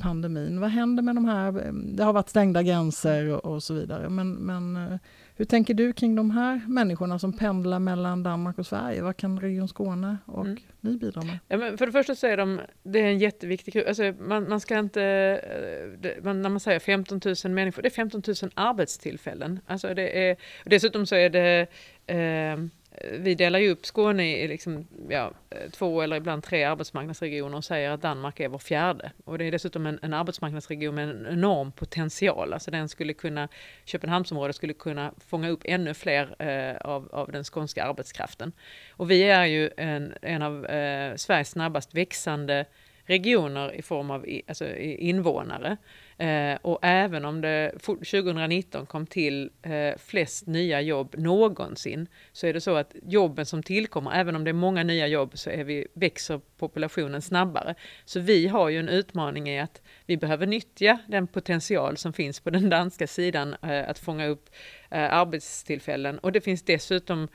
pandemin. 0.00 0.60
Vad 0.60 0.70
händer 0.70 1.02
med 1.02 1.14
de 1.14 1.24
här? 1.24 1.72
Det 1.72 2.04
har 2.04 2.12
varit 2.12 2.28
stängda 2.28 2.62
gränser 2.62 3.28
och, 3.28 3.44
och 3.44 3.62
så 3.62 3.74
vidare. 3.74 4.08
Men, 4.08 4.32
men 4.34 4.98
hur 5.36 5.44
tänker 5.44 5.74
du 5.74 5.92
kring 5.92 6.14
de 6.14 6.30
här 6.30 6.60
människorna 6.68 7.18
som 7.18 7.32
pendlar 7.32 7.78
mellan 7.78 8.22
Danmark 8.22 8.58
och 8.58 8.66
Sverige? 8.66 9.02
Vad 9.02 9.16
kan 9.16 9.40
Region 9.40 9.68
Skåne 9.68 10.16
och 10.26 10.44
mm. 10.46 10.58
ni 10.80 10.96
bidra 10.96 11.22
med? 11.22 11.38
Ja, 11.48 11.76
för 11.76 11.86
det 11.86 11.92
första 11.92 12.14
så 12.14 12.26
är 12.26 12.36
de, 12.36 12.60
det 12.82 12.98
är 12.98 13.06
en 13.06 13.18
jätteviktig. 13.18 13.78
Alltså 13.78 14.14
man, 14.20 14.48
man 14.48 14.60
ska 14.60 14.78
inte, 14.78 15.02
eh, 15.02 16.00
det, 16.00 16.24
man, 16.24 16.42
när 16.42 16.50
man 16.50 16.60
säger 16.60 16.78
15 16.78 17.20
000 17.44 17.52
människor, 17.52 17.82
det 17.82 17.88
är 17.88 17.90
15 17.90 18.22
000 18.26 18.36
arbetstillfällen. 18.54 19.60
Alltså 19.66 19.94
det 19.94 20.28
är, 20.28 20.36
dessutom 20.64 21.06
så 21.06 21.14
är 21.14 21.30
det 21.30 21.66
eh, 22.06 22.58
vi 23.02 23.34
delar 23.34 23.58
ju 23.58 23.70
upp 23.70 23.86
Skåne 23.86 24.36
i 24.38 24.48
liksom, 24.48 24.86
ja, 25.08 25.32
två 25.70 26.02
eller 26.02 26.16
ibland 26.16 26.42
tre 26.42 26.64
arbetsmarknadsregioner 26.64 27.56
och 27.56 27.64
säger 27.64 27.90
att 27.90 28.02
Danmark 28.02 28.40
är 28.40 28.48
vår 28.48 28.58
fjärde. 28.58 29.12
Och 29.24 29.38
det 29.38 29.44
är 29.44 29.52
dessutom 29.52 29.86
en, 29.86 29.98
en 30.02 30.14
arbetsmarknadsregion 30.14 30.94
med 30.94 31.08
en 31.08 31.26
enorm 31.26 31.72
potential. 31.72 32.52
Alltså 32.52 32.70
den 32.70 32.88
skulle 32.88 33.12
kunna, 33.12 33.48
Köpenhamnsområdet 33.84 34.56
skulle 34.56 34.72
kunna 34.72 35.12
fånga 35.26 35.48
upp 35.48 35.60
ännu 35.64 35.94
fler 35.94 36.42
eh, 36.42 36.76
av, 36.76 37.08
av 37.12 37.32
den 37.32 37.44
skånska 37.44 37.84
arbetskraften. 37.84 38.52
Och 38.90 39.10
vi 39.10 39.22
är 39.22 39.44
ju 39.44 39.70
en, 39.76 40.14
en 40.22 40.42
av 40.42 40.66
eh, 40.66 41.16
Sveriges 41.16 41.50
snabbast 41.50 41.94
växande 41.94 42.64
regioner 43.04 43.74
i 43.74 43.82
form 43.82 44.10
av 44.10 44.26
alltså 44.48 44.76
invånare. 44.76 45.76
Eh, 46.18 46.58
och 46.62 46.78
även 46.82 47.24
om 47.24 47.40
det 47.40 47.72
2019 47.82 48.86
kom 48.86 49.06
till 49.06 49.50
eh, 49.62 49.98
flest 49.98 50.46
nya 50.46 50.80
jobb 50.80 51.14
någonsin 51.18 52.08
så 52.32 52.46
är 52.46 52.52
det 52.52 52.60
så 52.60 52.76
att 52.76 52.94
jobben 53.02 53.46
som 53.46 53.62
tillkommer, 53.62 54.10
även 54.14 54.36
om 54.36 54.44
det 54.44 54.50
är 54.50 54.52
många 54.52 54.82
nya 54.82 55.06
jobb 55.06 55.30
så 55.34 55.50
är 55.50 55.64
vi, 55.64 55.86
växer 55.94 56.40
populationen 56.58 57.22
snabbare. 57.22 57.74
Så 58.04 58.20
vi 58.20 58.46
har 58.46 58.68
ju 58.68 58.78
en 58.78 58.88
utmaning 58.88 59.48
i 59.48 59.60
att 59.60 59.82
vi 60.06 60.16
behöver 60.16 60.46
nyttja 60.46 60.98
den 61.08 61.26
potential 61.26 61.96
som 61.96 62.12
finns 62.12 62.40
på 62.40 62.50
den 62.50 62.70
danska 62.70 63.06
sidan 63.06 63.56
eh, 63.62 63.88
att 63.88 63.98
fånga 63.98 64.26
upp 64.26 64.50
eh, 64.90 65.14
arbetstillfällen 65.14 66.18
och 66.18 66.32
det 66.32 66.40
finns 66.40 66.62
dessutom 66.62 67.28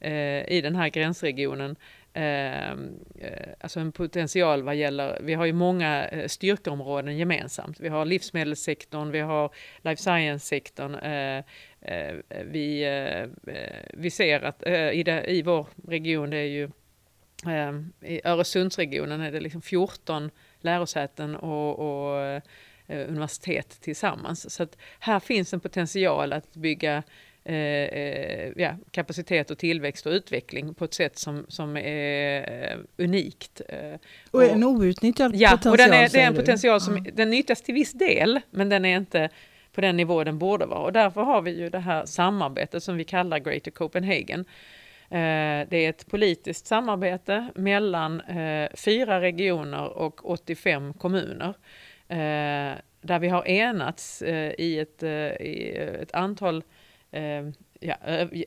eh, 0.00 0.48
i 0.48 0.60
den 0.62 0.76
här 0.76 0.88
gränsregionen 0.88 1.76
Ehm, 2.16 3.04
eh, 3.18 3.48
alltså 3.60 3.80
en 3.80 3.92
potential 3.92 4.62
vad 4.62 4.76
gäller, 4.76 5.18
vi 5.22 5.34
har 5.34 5.44
ju 5.44 5.52
många 5.52 6.08
eh, 6.08 6.28
styrkeområden 6.28 7.16
gemensamt. 7.16 7.80
Vi 7.80 7.88
har 7.88 8.04
livsmedelssektorn, 8.04 9.10
vi 9.10 9.20
har 9.20 9.50
life 9.78 10.02
science-sektorn. 10.02 10.94
Eh, 10.94 11.44
eh, 11.80 12.14
vi, 12.44 12.82
eh, 12.82 13.54
eh 13.54 13.84
vi 13.92 14.10
ser 14.10 14.40
att 14.40 14.66
eh, 14.66 14.90
i, 14.90 15.02
det, 15.02 15.30
i 15.30 15.42
vår 15.42 15.66
region, 15.88 16.30
det 16.30 16.36
är 16.36 16.48
ju 16.48 16.70
ehm, 17.46 17.92
i 18.00 18.20
Öresundsregionen 18.24 19.20
är 19.20 19.32
det 19.32 19.40
liksom 19.40 19.62
14 19.62 20.30
lärosäten 20.60 21.36
och, 21.36 21.78
och 21.78 22.42
universitet 22.88 23.80
tillsammans. 23.80 24.54
Så 24.54 24.62
att 24.62 24.78
här 24.98 25.20
finns 25.20 25.54
en 25.54 25.60
potential 25.60 26.32
att 26.32 26.56
bygga 26.56 27.02
Eh, 27.46 27.54
eh, 27.54 28.52
ja, 28.56 28.76
kapacitet 28.90 29.50
och 29.50 29.58
tillväxt 29.58 30.06
och 30.06 30.12
utveckling 30.12 30.74
på 30.74 30.84
ett 30.84 30.94
sätt 30.94 31.18
som, 31.18 31.46
som 31.48 31.76
är 31.76 32.72
eh, 32.72 32.78
unikt. 32.96 33.60
Och 34.30 34.44
en 34.44 34.64
outnyttjad 34.64 35.36
ja, 35.36 35.50
potential. 35.50 35.72
och 35.72 35.78
den 35.78 35.92
är, 35.92 36.08
det 36.08 36.20
är 36.20 36.26
en 36.26 36.34
potential 36.34 36.80
som 36.80 36.96
mm. 36.96 37.14
den 37.14 37.30
nyttjas 37.30 37.62
till 37.62 37.74
viss 37.74 37.92
del, 37.92 38.40
men 38.50 38.68
den 38.68 38.84
är 38.84 38.96
inte 38.96 39.28
på 39.72 39.80
den 39.80 39.96
nivå 39.96 40.24
den 40.24 40.38
borde 40.38 40.66
vara. 40.66 40.80
Och 40.80 40.92
därför 40.92 41.22
har 41.22 41.42
vi 41.42 41.58
ju 41.58 41.70
det 41.70 41.78
här 41.78 42.06
samarbetet 42.06 42.82
som 42.82 42.96
vi 42.96 43.04
kallar 43.04 43.38
Greater 43.38 43.70
Copenhagen. 43.70 44.40
Eh, 45.10 45.68
det 45.68 45.76
är 45.76 45.90
ett 45.90 46.06
politiskt 46.06 46.66
samarbete 46.66 47.48
mellan 47.54 48.20
eh, 48.20 48.68
fyra 48.74 49.20
regioner 49.20 49.98
och 49.98 50.30
85 50.30 50.94
kommuner. 50.94 51.54
Där 53.00 53.18
vi 53.18 53.28
har 53.28 53.48
enats 53.48 54.22
i 54.58 54.78
ett, 54.78 55.02
i 55.40 55.76
ett 56.02 56.14
antal 56.14 56.62
Ehm, 57.14 57.52
ja, 57.80 57.96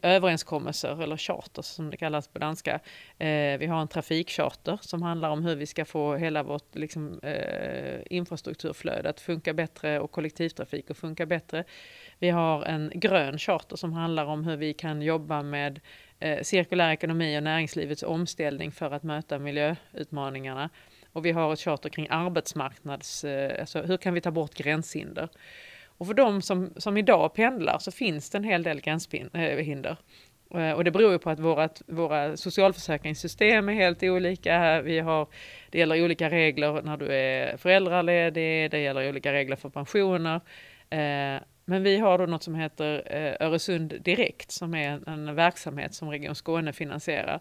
överenskommelser 0.01 1.03
eller 1.03 1.17
charters 1.17 1.65
som 1.65 1.89
det 1.89 1.97
kallas 1.97 2.27
på 2.27 2.39
danska. 2.39 2.79
Eh, 3.17 3.57
vi 3.57 3.65
har 3.65 3.81
en 3.81 3.87
trafikcharter 3.87 4.79
som 4.81 5.01
handlar 5.01 5.29
om 5.29 5.43
hur 5.43 5.55
vi 5.55 5.65
ska 5.65 5.85
få 5.85 6.15
hela 6.15 6.43
vårt 6.43 6.75
liksom, 6.75 7.19
eh, 7.23 7.99
infrastrukturflöde 8.09 9.09
att 9.09 9.19
funka 9.19 9.53
bättre 9.53 9.99
och 9.99 10.11
kollektivtrafik 10.11 10.91
att 10.91 10.97
funka 10.97 11.25
bättre. 11.25 11.63
Vi 12.19 12.29
har 12.29 12.63
en 12.63 12.91
grön 12.95 13.37
charter 13.37 13.75
som 13.75 13.93
handlar 13.93 14.25
om 14.25 14.43
hur 14.43 14.57
vi 14.57 14.73
kan 14.73 15.01
jobba 15.01 15.41
med 15.41 15.79
eh, 16.19 16.41
cirkulär 16.41 16.91
ekonomi 16.91 17.37
och 17.37 17.43
näringslivets 17.43 18.03
omställning 18.03 18.71
för 18.71 18.91
att 18.91 19.03
möta 19.03 19.39
miljöutmaningarna. 19.39 20.69
Och 21.13 21.25
vi 21.25 21.31
har 21.31 21.53
ett 21.53 21.59
charter 21.59 21.89
kring 21.89 22.07
arbetsmarknads, 22.09 23.23
eh, 23.23 23.59
alltså 23.59 23.81
hur 23.81 23.97
kan 23.97 24.13
vi 24.13 24.21
ta 24.21 24.31
bort 24.31 24.53
gränshinder? 24.53 25.29
Och 25.97 26.07
för 26.07 26.13
de 26.13 26.41
som, 26.41 26.73
som 26.77 26.97
idag 26.97 27.33
pendlar 27.33 27.77
så 27.79 27.91
finns 27.91 28.29
det 28.29 28.37
en 28.37 28.43
hel 28.43 28.63
del 28.63 28.81
gränshinder. 28.81 29.97
Eh, 30.53 30.61
eh, 30.61 30.73
och 30.73 30.83
det 30.83 30.91
beror 30.91 31.11
ju 31.11 31.19
på 31.19 31.29
att 31.29 31.39
vårat, 31.39 31.81
våra 31.87 32.37
socialförsäkringssystem 32.37 33.69
är 33.69 33.73
helt 33.73 34.03
olika. 34.03 34.81
Vi 34.81 34.99
har, 34.99 35.27
det 35.69 35.79
gäller 35.79 36.03
olika 36.03 36.29
regler 36.29 36.81
när 36.81 36.97
du 36.97 37.07
är 37.07 37.57
föräldraledig, 37.57 38.71
det 38.71 38.79
gäller 38.79 39.09
olika 39.09 39.33
regler 39.33 39.55
för 39.55 39.69
pensioner. 39.69 40.35
Eh, 40.89 41.41
men 41.69 41.83
vi 41.83 41.97
har 41.97 42.17
då 42.17 42.25
något 42.25 42.43
som 42.43 42.55
heter 42.55 43.03
Öresund 43.39 44.01
Direkt 44.01 44.51
som 44.51 44.73
är 44.73 45.09
en 45.09 45.35
verksamhet 45.35 45.93
som 45.93 46.09
Region 46.09 46.35
Skåne 46.35 46.73
finansierar. 46.73 47.39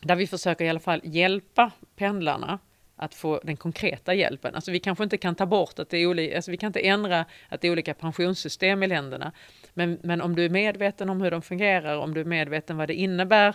Där 0.00 0.16
vi 0.16 0.26
försöker 0.26 0.64
i 0.64 0.68
alla 0.68 0.80
fall 0.80 1.00
hjälpa 1.04 1.70
pendlarna 1.96 2.58
att 2.96 3.14
få 3.14 3.40
den 3.44 3.56
konkreta 3.56 4.14
hjälpen. 4.14 4.54
Alltså 4.54 4.70
vi 4.70 4.80
kanske 4.80 5.04
inte 5.04 5.16
kan 5.16 5.34
ta 5.34 5.46
bort 5.46 5.78
att 5.78 5.90
det 5.90 5.98
är 5.98 6.06
olika, 6.06 6.36
alltså 6.36 6.50
vi 6.50 6.56
kan 6.56 6.66
inte 6.66 6.86
ändra 6.86 7.24
att 7.48 7.60
det 7.60 7.68
är 7.68 7.72
olika 7.72 7.94
pensionssystem 7.94 8.82
i 8.82 8.86
länderna. 8.86 9.32
Men, 9.74 9.98
men 10.02 10.20
om 10.20 10.36
du 10.36 10.44
är 10.44 10.48
medveten 10.48 11.10
om 11.10 11.20
hur 11.20 11.30
de 11.30 11.42
fungerar, 11.42 11.96
om 11.96 12.14
du 12.14 12.20
är 12.20 12.24
medveten 12.24 12.76
vad 12.76 12.88
det 12.88 12.94
innebär, 12.94 13.54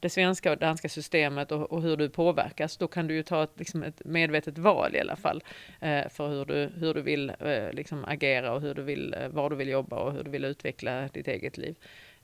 det 0.00 0.10
svenska 0.10 0.52
och 0.52 0.58
danska 0.58 0.88
systemet 0.88 1.52
och, 1.52 1.72
och 1.72 1.82
hur 1.82 1.96
du 1.96 2.08
påverkas, 2.08 2.76
då 2.76 2.88
kan 2.88 3.06
du 3.06 3.14
ju 3.14 3.22
ta 3.22 3.44
ett, 3.44 3.50
liksom 3.56 3.82
ett 3.82 4.04
medvetet 4.04 4.58
val 4.58 4.96
i 4.96 5.00
alla 5.00 5.16
fall 5.16 5.42
eh, 5.80 6.08
för 6.08 6.28
hur 6.28 6.44
du, 6.44 6.70
hur 6.76 6.94
du 6.94 7.02
vill 7.02 7.32
eh, 7.40 7.72
liksom 7.72 8.04
agera 8.04 8.52
och 8.52 8.60
hur 8.60 8.74
du 8.74 8.82
vill, 8.82 9.14
eh, 9.14 9.28
var 9.28 9.50
du 9.50 9.56
vill 9.56 9.68
jobba 9.68 9.96
och 9.96 10.12
hur 10.12 10.24
du 10.24 10.30
vill 10.30 10.44
utveckla 10.44 11.08
ditt 11.08 11.28
eget 11.28 11.58
liv. 11.58 11.76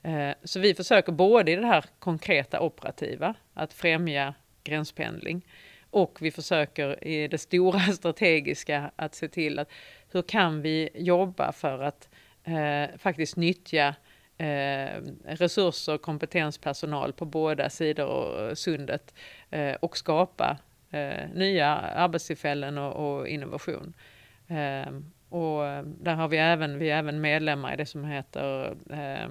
Eh, 0.03 0.31
så 0.43 0.59
vi 0.59 0.75
försöker 0.75 1.11
både 1.11 1.51
i 1.51 1.55
det 1.55 1.67
här 1.67 1.85
konkreta 1.99 2.59
operativa, 2.59 3.33
att 3.53 3.73
främja 3.73 4.33
gränspendling, 4.63 5.41
och 5.95 6.17
vi 6.21 6.31
försöker 6.31 7.07
i 7.07 7.27
det 7.27 7.37
stora 7.37 7.79
strategiska 7.93 8.91
att 8.95 9.15
se 9.15 9.27
till 9.27 9.59
att 9.59 9.69
hur 10.11 10.21
kan 10.21 10.61
vi 10.61 10.89
jobba 10.93 11.51
för 11.51 11.79
att 11.79 12.09
eh, 12.43 12.97
faktiskt 12.97 13.35
nyttja 13.35 13.95
eh, 14.37 15.01
resurser, 15.25 15.97
kompetens, 15.97 16.57
personal 16.57 17.13
på 17.13 17.25
båda 17.25 17.69
sidor 17.69 18.05
av 18.05 18.49
eh, 18.49 18.53
sundet 18.53 19.13
eh, 19.49 19.73
och 19.73 19.97
skapa 19.97 20.57
eh, 20.91 21.29
nya 21.33 21.67
arbetstillfällen 21.75 22.77
och, 22.77 23.17
och 23.17 23.27
innovation. 23.27 23.93
Eh, 24.47 24.93
och 25.29 25.65
eh, 25.65 25.83
där 25.83 26.15
har 26.15 26.27
vi 26.27 26.37
även, 26.37 26.79
vi 26.79 26.89
är 26.89 26.97
även 26.97 27.21
medlemmar 27.21 27.73
i 27.73 27.77
det 27.77 27.85
som 27.85 28.05
heter 28.05 28.75
eh, 28.89 29.29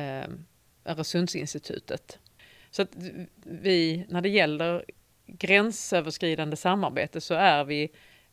eh, 0.00 0.28
Öresundsinstitutet. 0.84 2.18
Så 2.70 2.82
att 2.82 2.96
vi, 3.44 4.06
när 4.08 4.20
det 4.20 4.28
gäller 4.28 4.84
gränsöverskridande 5.38 6.56
samarbete 6.56 7.20
så 7.20 7.34
är 7.34 7.64
vi 7.64 7.90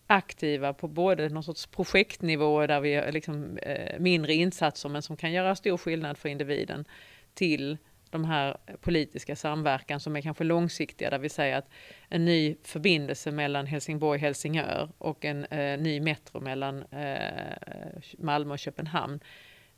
aktiva 0.07 0.73
på 0.73 0.87
både 0.87 1.29
någon 1.29 1.43
sorts 1.43 1.67
projektnivå 1.67 2.67
där 2.67 2.79
vi 2.79 2.95
har 2.95 3.11
liksom, 3.11 3.57
eh, 3.57 3.99
mindre 3.99 4.33
insatser 4.33 4.89
men 4.89 5.01
som 5.01 5.17
kan 5.17 5.31
göra 5.31 5.55
stor 5.55 5.77
skillnad 5.77 6.17
för 6.17 6.29
individen 6.29 6.85
till 7.33 7.77
de 8.09 8.25
här 8.25 8.57
politiska 8.81 9.35
samverkan 9.35 9.99
som 9.99 10.15
är 10.15 10.21
kanske 10.21 10.43
långsiktiga 10.43 11.09
där 11.09 11.19
vi 11.19 11.29
säger 11.29 11.57
att 11.57 11.69
en 12.09 12.25
ny 12.25 12.55
förbindelse 12.63 13.31
mellan 13.31 13.65
Helsingborg 13.65 14.17
och 14.17 14.21
Helsingör 14.21 14.89
och 14.97 15.25
en 15.25 15.45
eh, 15.45 15.79
ny 15.79 16.01
metro 16.01 16.39
mellan 16.39 16.83
eh, 16.83 18.01
Malmö 18.17 18.53
och 18.53 18.59
Köpenhamn 18.59 19.19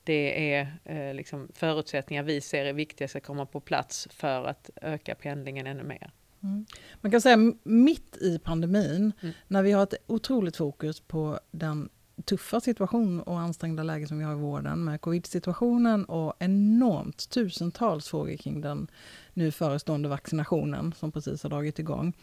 det 0.04 0.54
är 0.54 0.68
eh, 0.86 1.14
liksom 1.14 1.50
förutsättningar 1.54 2.24
vi 2.24 2.42
ser 2.42 2.66
är 2.66 2.74
viktiga 2.74 3.08
ska 3.08 3.20
komma 3.20 3.46
på 3.46 3.60
plats 3.60 4.08
för 4.12 4.44
att 4.44 4.70
öka 4.82 5.16
pendlingen 5.16 5.68
ännu 5.68 5.84
mer. 5.84 6.12
Mm. 6.44 6.66
Man 7.02 7.12
kan 7.12 7.22
säga 7.22 7.54
mitt 7.64 8.18
i 8.18 8.40
pandemin, 8.40 9.14
mm. 9.22 9.34
när 9.48 9.64
vi 9.64 9.72
har 9.72 9.84
ett 9.84 9.94
otroligt 10.08 10.58
fokus 10.58 11.00
på 11.00 11.40
den 11.52 11.90
tuffa 12.26 12.62
situation 12.62 13.22
och 13.22 13.40
ansträngda 13.40 13.84
läge 13.84 14.08
som 14.08 14.18
vi 14.18 14.24
har 14.24 14.34
i 14.34 14.36
vården 14.36 14.84
med 14.84 15.02
covid-situationen 15.02 16.06
och 16.06 16.34
enormt 16.40 17.30
tusentals 17.30 18.08
frågor 18.08 18.38
kring 18.38 18.62
den 18.62 18.88
nu 19.34 19.52
förestående 19.52 20.10
vaccinationen 20.10 20.94
som 20.98 21.12
precis 21.12 21.44
har 21.44 21.50
dragit 21.50 21.80
igång. 21.80 22.14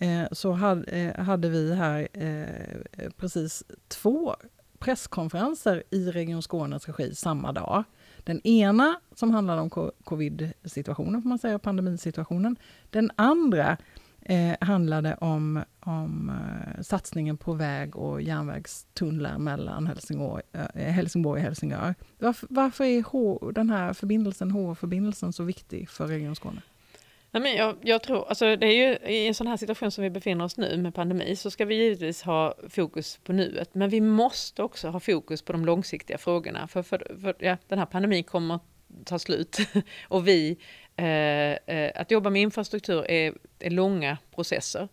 Eh, 0.00 0.24
så 0.32 0.52
hade, 0.52 0.90
eh, 0.90 1.24
hade 1.24 1.48
vi 1.48 1.74
här 1.74 2.08
eh, 2.12 3.10
precis 3.16 3.64
två 3.88 4.36
presskonferenser 4.78 5.82
i 5.90 6.10
Region 6.10 6.42
Skånes 6.42 6.88
regi 6.88 7.14
samma 7.14 7.52
dag. 7.52 7.84
Den 8.28 8.46
ena 8.46 9.00
som 9.14 9.30
handlade 9.30 9.60
om 9.60 9.90
covid-situationen, 10.04 11.22
får 11.22 11.28
man 11.28 11.38
säga, 11.38 11.58
pandemisituationen. 11.58 12.56
Den 12.90 13.10
andra 13.16 13.76
eh, 14.20 14.54
handlade 14.60 15.14
om, 15.14 15.62
om 15.80 16.30
eh, 16.30 16.82
satsningen 16.82 17.36
på 17.36 17.52
väg 17.52 17.96
och 17.96 18.22
järnvägstunnlar 18.22 19.38
mellan 19.38 19.86
Helsingborg, 19.86 20.42
eh, 20.52 20.82
Helsingborg 20.82 21.40
och 21.40 21.44
Helsingör. 21.44 21.94
Varför, 22.18 22.46
varför 22.50 22.84
är 22.84 23.02
H, 23.02 23.50
den 23.54 23.70
här 23.70 23.92
förbindelsen, 23.92 24.50
H-förbindelsen 24.50 25.32
så 25.32 25.42
viktig 25.42 25.90
för 25.90 26.06
Region 26.06 26.36
Skåne? 26.36 26.62
Nej, 27.30 27.42
men 27.42 27.56
jag, 27.56 27.76
jag, 27.82 28.02
tror, 28.02 28.28
alltså 28.28 28.56
det 28.56 28.66
är 28.66 28.72
ju 28.72 29.12
i 29.12 29.26
en 29.26 29.34
sån 29.34 29.46
här 29.46 29.56
situation 29.56 29.90
som 29.90 30.04
vi 30.04 30.10
befinner 30.10 30.44
oss 30.44 30.56
nu 30.56 30.76
med 30.76 30.94
pandemi 30.94 31.36
så 31.36 31.50
ska 31.50 31.64
vi 31.64 31.74
givetvis 31.74 32.22
ha 32.22 32.54
fokus 32.68 33.18
på 33.24 33.32
nuet. 33.32 33.74
Men 33.74 33.90
vi 33.90 34.00
måste 34.00 34.62
också 34.62 34.88
ha 34.88 35.00
fokus 35.00 35.42
på 35.42 35.52
de 35.52 35.64
långsiktiga 35.64 36.18
frågorna. 36.18 36.68
För, 36.68 36.82
för, 36.82 37.16
för 37.22 37.34
ja, 37.38 37.56
den 37.68 37.78
här 37.78 37.86
pandemin 37.86 38.24
kommer 38.24 38.58
ta 39.04 39.18
slut. 39.18 39.58
och 40.08 40.28
vi, 40.28 40.58
eh, 40.96 41.74
eh, 41.76 41.92
att 41.94 42.10
jobba 42.10 42.30
med 42.30 42.42
infrastruktur 42.42 43.10
är, 43.10 43.34
är 43.58 43.70
långa 43.70 44.18
processer. 44.34 44.88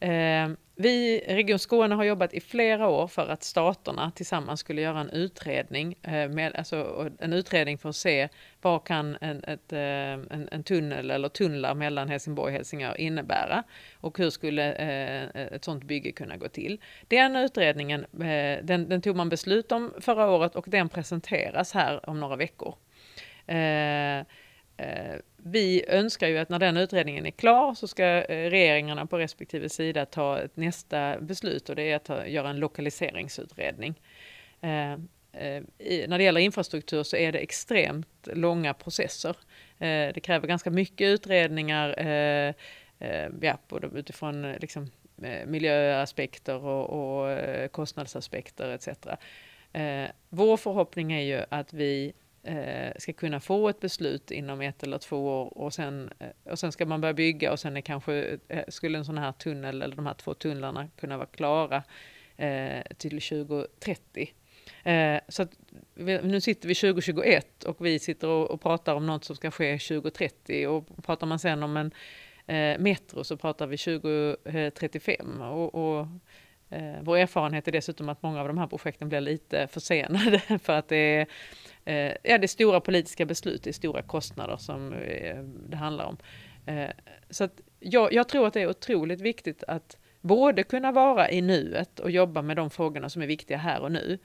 Eh, 0.00 0.48
vi, 0.80 1.24
Region 1.28 1.58
Skåne, 1.58 1.94
har 1.94 2.04
jobbat 2.04 2.34
i 2.34 2.40
flera 2.40 2.88
år 2.88 3.06
för 3.06 3.28
att 3.28 3.42
staterna 3.42 4.12
tillsammans 4.14 4.60
skulle 4.60 4.80
göra 4.80 5.00
en 5.00 5.10
utredning, 5.10 5.94
eh, 6.02 6.28
med, 6.28 6.56
alltså, 6.56 7.10
en 7.18 7.32
utredning 7.32 7.78
för 7.78 7.88
att 7.88 7.96
se 7.96 8.28
vad 8.62 8.84
kan 8.84 9.16
en, 9.20 9.44
ett, 9.44 9.72
eh, 9.72 9.80
en, 9.80 10.48
en 10.52 10.62
tunnel 10.62 11.10
eller 11.10 11.28
tunnlar 11.28 11.74
mellan 11.74 12.08
Helsingborg 12.08 12.50
och 12.50 12.56
Helsingör 12.56 13.00
innebära 13.00 13.62
och 14.00 14.18
hur 14.18 14.30
skulle 14.30 14.72
eh, 14.72 15.42
ett 15.42 15.64
sådant 15.64 15.84
bygge 15.84 16.12
kunna 16.12 16.36
gå 16.36 16.48
till. 16.48 16.80
Den 17.08 17.36
utredningen 17.36 18.04
eh, 18.04 18.64
den, 18.64 18.88
den, 18.88 19.02
tog 19.02 19.16
man 19.16 19.28
beslut 19.28 19.72
om 19.72 19.94
förra 20.00 20.30
året 20.30 20.56
och 20.56 20.64
den 20.68 20.88
presenteras 20.88 21.72
här 21.72 22.10
om 22.10 22.20
några 22.20 22.36
veckor. 22.36 22.74
Eh, 23.46 24.18
eh, 24.76 25.16
vi 25.42 25.84
önskar 25.88 26.28
ju 26.28 26.38
att 26.38 26.48
när 26.48 26.58
den 26.58 26.76
utredningen 26.76 27.26
är 27.26 27.30
klar 27.30 27.74
så 27.74 27.88
ska 27.88 28.04
eh, 28.04 28.50
regeringarna 28.50 29.06
på 29.06 29.18
respektive 29.18 29.68
sida 29.68 30.06
ta 30.06 30.38
ett 30.38 30.56
nästa 30.56 31.20
beslut 31.20 31.68
och 31.68 31.76
det 31.76 31.82
är 31.82 31.96
att 31.96 32.30
göra 32.30 32.50
en 32.50 32.58
lokaliseringsutredning. 32.58 34.00
Eh, 34.60 34.92
eh 34.92 35.62
när 36.08 36.18
det 36.18 36.24
gäller 36.24 36.40
infrastruktur 36.40 37.02
så 37.02 37.16
är 37.16 37.32
det 37.32 37.38
extremt 37.38 38.28
långa 38.32 38.74
processer. 38.74 39.36
Eh, 39.78 40.12
det 40.14 40.22
kräver 40.22 40.48
ganska 40.48 40.70
mycket 40.70 41.06
utredningar, 41.06 41.94
ja, 43.40 43.58
både 43.68 43.86
utifrån 43.94 44.52
liksom, 44.52 44.90
miljöaspekter 45.46 46.64
och, 46.64 46.90
och 46.90 47.38
kostnadsaspekter 47.72 48.70
etc. 48.70 48.88
vår 50.28 50.56
förhoppning 50.56 51.12
är 51.12 51.20
ju 51.20 51.44
att 51.48 51.72
vi 51.72 52.12
eh, 52.48 52.92
ska 52.98 53.12
kunna 53.12 53.40
få 53.40 53.68
ett 53.68 53.80
beslut 53.80 54.30
inom 54.30 54.60
ett 54.60 54.82
eller 54.82 54.98
två 54.98 55.42
år 55.42 55.58
och 55.58 55.74
sen, 55.74 56.10
eh, 56.18 56.52
och 56.52 56.58
sen 56.58 56.72
ska 56.72 56.86
man 56.86 57.00
börja 57.00 57.14
bygga 57.14 57.52
och 57.52 57.60
sen 57.60 57.76
är 57.76 57.80
kanske, 57.80 58.38
eh, 58.48 58.64
skulle 58.68 58.98
en 58.98 59.04
sån 59.04 59.18
här 59.18 59.32
tunnel 59.32 59.82
eller 59.82 59.96
de 59.96 60.06
här 60.06 60.14
två 60.14 60.34
tunnlarna 60.34 60.88
kunna 60.96 61.16
vara 61.16 61.26
klara 61.26 61.82
eh, 62.36 62.82
till 62.96 63.20
2030. 63.20 64.32
Eh, 64.84 65.20
så 65.28 65.42
att, 65.42 65.50
nu 66.22 66.40
sitter 66.40 66.68
vi 66.68 66.74
2021 66.74 67.64
och 67.64 67.86
vi 67.86 67.98
sitter 67.98 68.28
och, 68.28 68.50
och, 68.50 68.60
pratar 68.60 68.94
om 68.94 69.06
något 69.06 69.24
som 69.24 69.36
ska 69.36 69.50
ske 69.50 69.78
2030 69.78 70.66
och 70.66 71.04
pratar 71.04 71.26
man 71.26 71.38
sen 71.38 71.62
om 71.62 71.76
en 71.76 71.90
eh, 72.46 72.80
metro 72.80 73.24
så 73.24 73.36
pratar 73.36 73.66
vi 73.66 73.76
2035 73.76 75.40
och, 75.40 75.74
och 75.74 76.06
eh, 76.70 77.02
vår 77.02 77.16
erfarenhet 77.16 77.68
är 77.68 77.72
dessutom 77.72 78.08
att 78.08 78.22
många 78.22 78.40
av 78.40 78.48
de 78.48 78.58
här 78.58 78.66
projekten 78.66 79.08
blir 79.08 79.20
lite 79.20 79.66
försenade 79.66 80.38
för 80.62 80.72
att 80.72 80.88
det 80.88 80.96
är, 80.96 81.26
eh, 81.84 82.16
ja, 82.22 82.38
det 82.38 82.44
är 82.44 82.46
stora 82.46 82.80
politiska 82.80 83.26
beslut, 83.26 83.62
det 83.62 83.70
är 83.70 83.72
stora 83.72 84.02
kostnader 84.02 84.56
som 84.56 84.92
eh, 84.92 85.42
det 85.42 85.76
handlar 85.76 86.04
om. 86.04 86.16
Eh, 86.66 86.90
så 87.30 87.44
att 87.44 87.60
jag, 87.80 88.12
jag 88.12 88.28
tror 88.28 88.46
att 88.46 88.54
det 88.54 88.62
är 88.62 88.70
otroligt 88.70 89.20
viktigt 89.20 89.64
att 89.68 89.96
både 90.20 90.62
kunna 90.62 90.92
vara 90.92 91.30
i 91.30 91.40
nuet 91.40 92.00
och 92.00 92.10
jobba 92.10 92.42
med 92.42 92.56
de 92.56 92.70
frågorna 92.70 93.08
som 93.08 93.22
är 93.22 93.26
viktiga 93.26 93.56
här 93.56 93.80
och 93.80 93.92
nu. 93.92 94.18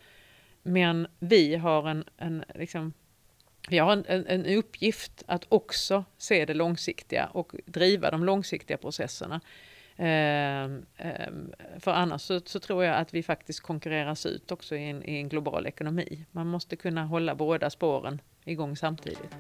Men 0.64 1.08
vi 1.20 1.56
har 1.56 1.90
en, 1.90 2.04
en, 2.18 2.44
liksom, 2.56 2.94
vi 3.70 3.78
har 3.78 3.94
en, 3.94 4.06
en, 4.08 4.28
en 4.28 4.46
uppgift 4.46 5.24
att 5.26 5.46
också 5.50 6.06
se 6.18 6.46
det 6.46 6.54
långsiktiga 6.54 7.26
och 7.26 7.56
driva 7.66 8.12
de 8.12 8.24
långsiktiga 8.24 8.78
processerna. 8.78 9.42
Ehm, 9.98 10.86
ehm, 10.98 11.54
för 11.80 11.92
annars 11.92 12.22
så, 12.22 12.42
så, 12.46 12.60
tror 12.60 12.84
jag 12.84 12.98
att 12.98 13.14
vi 13.14 13.24
faktiskt 13.24 13.60
konkurreras 13.60 14.26
ut 14.26 14.52
också 14.52 14.76
i 14.76 14.90
en, 14.90 15.04
i 15.04 15.16
en 15.16 15.30
global 15.30 15.68
ekonomi. 15.68 16.26
Man 16.32 16.48
måste 16.48 16.76
kunna 16.76 17.06
hålla 17.06 17.36
båda 17.36 17.70
spåren 17.70 18.22
igång 18.46 18.78
samtidigt. 18.78 19.36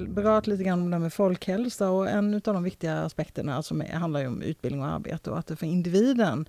har 0.00 0.06
berört 0.06 0.46
lite 0.46 0.64
grann 0.64 0.82
om 0.82 0.90
det 0.90 0.98
med 0.98 1.12
folkhälsa 1.12 1.90
och 1.90 2.10
en 2.10 2.34
av 2.34 2.40
de 2.40 2.62
viktiga 2.62 2.98
aspekterna 2.98 3.62
som 3.62 3.80
är, 3.80 3.92
handlar 3.92 4.26
om 4.26 4.42
utbildning 4.42 4.82
och 4.82 4.88
arbete 4.88 5.30
och 5.30 5.38
att 5.38 5.46
det 5.46 5.56
för 5.56 5.66
individen 5.66 6.48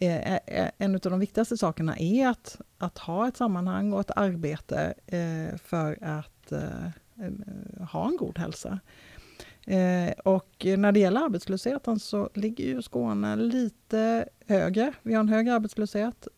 Eh, 0.00 0.32
eh, 0.32 0.40
eh, 0.46 0.70
en 0.78 0.94
av 0.94 1.00
de 1.00 1.20
viktigaste 1.20 1.56
sakerna 1.56 1.96
är 1.98 2.28
att, 2.28 2.60
att 2.78 2.98
ha 2.98 3.28
ett 3.28 3.36
sammanhang 3.36 3.92
och 3.92 4.00
ett 4.00 4.10
arbete 4.16 4.94
eh, 5.06 5.58
för 5.58 5.98
att 6.02 6.52
ha 7.92 8.08
en 8.08 8.16
god 8.16 8.38
hälsa. 8.38 8.80
Och 10.24 10.66
när 10.78 10.92
det 10.92 11.00
gäller 11.00 11.24
arbetslösheten 11.24 11.98
så 11.98 12.30
ligger 12.34 12.64
ju 12.64 12.82
Skåne 12.82 13.36
lite 13.36 14.28
högre. 14.46 14.92
Vi 15.02 15.14
har 15.14 15.20
en 15.20 15.28
högre 15.28 15.54
arbetslöshet 15.54 16.28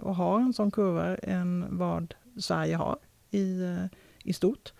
och 0.00 0.16
har 0.16 0.40
en 0.40 0.52
sån 0.52 0.70
kurva 0.70 1.16
än 1.16 1.66
vad 1.70 2.14
Sverige 2.38 2.76
har 2.76 2.98
i, 3.30 3.76
i 4.22 4.32
stort. 4.32 4.72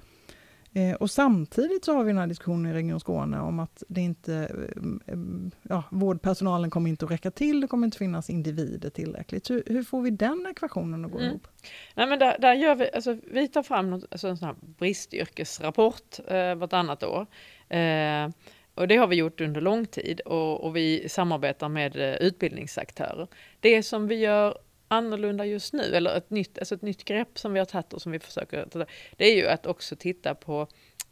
Eh, 0.77 0.95
och 0.95 1.11
samtidigt 1.11 1.85
så 1.85 1.93
har 1.93 2.05
vi 2.05 2.11
den 2.11 2.19
här 2.19 2.27
diskussionen 2.27 2.73
i 2.73 2.75
Region 2.75 3.01
Skåne 3.01 3.41
om 3.41 3.61
att 3.61 3.83
det 3.89 4.01
inte, 4.01 4.35
eh, 4.35 5.12
eh, 5.12 5.19
ja, 5.62 5.83
vårdpersonalen 5.91 6.71
kommer 6.71 6.91
inte 6.91 7.05
att 7.05 7.11
räcka 7.11 7.31
till, 7.31 7.61
det 7.61 7.67
kommer 7.67 7.87
inte 7.87 7.99
finnas 7.99 8.31
individer 8.31 8.91
tillräckligt. 8.91 9.51
Hur, 9.51 9.62
hur 9.67 9.83
får 9.83 10.03
vi 10.03 10.11
den 10.11 10.47
ekvationen 10.51 11.05
att 11.05 11.11
gå 11.11 11.19
mm. 11.19 11.31
ihop? 11.31 11.49
Nej, 11.95 12.07
men 12.07 12.19
där, 12.19 12.39
där, 12.39 12.55
gör 12.55 12.75
vi, 12.75 12.91
alltså, 12.95 13.17
vi 13.33 13.49
tar 13.49 13.62
fram 13.62 13.91
något, 13.91 14.05
alltså 14.11 14.29
en 14.29 14.37
sån 14.37 14.47
här 14.47 14.57
bristyrkesrapport 14.61 16.19
eh, 16.29 16.55
vartannat 16.55 17.03
år. 17.03 17.27
Eh, 17.69 18.29
och 18.75 18.89
det 18.89 18.97
har 18.97 19.07
vi 19.07 19.17
gjort 19.17 19.41
under 19.41 19.61
lång 19.61 19.87
tid 19.87 20.21
och, 20.21 20.65
och 20.65 20.77
vi 20.77 21.09
samarbetar 21.09 21.69
med 21.69 21.97
eh, 21.97 22.15
utbildningsaktörer. 22.15 23.29
Det 23.61 23.83
som 23.83 24.09
vi 24.09 24.15
gör 24.15 24.59
annorlunda 24.88 25.46
just 25.46 25.72
nu, 25.72 25.83
eller 25.83 26.16
ett 26.16 26.31
nytt, 26.31 26.59
alltså 26.59 26.75
ett 26.75 26.83
nytt 26.83 27.05
grepp 27.05 27.38
som 27.38 27.53
vi 27.53 27.59
har 27.59 27.66
tagit 27.66 27.92
och 27.92 28.03
som 28.03 28.12
vi 28.12 28.18
försöker 28.18 28.66
ta, 28.66 28.87
det 29.16 29.25
är 29.25 29.37
ju 29.37 29.46
att 29.46 29.66
också 29.66 29.96
titta 29.96 30.35
på 30.35 30.68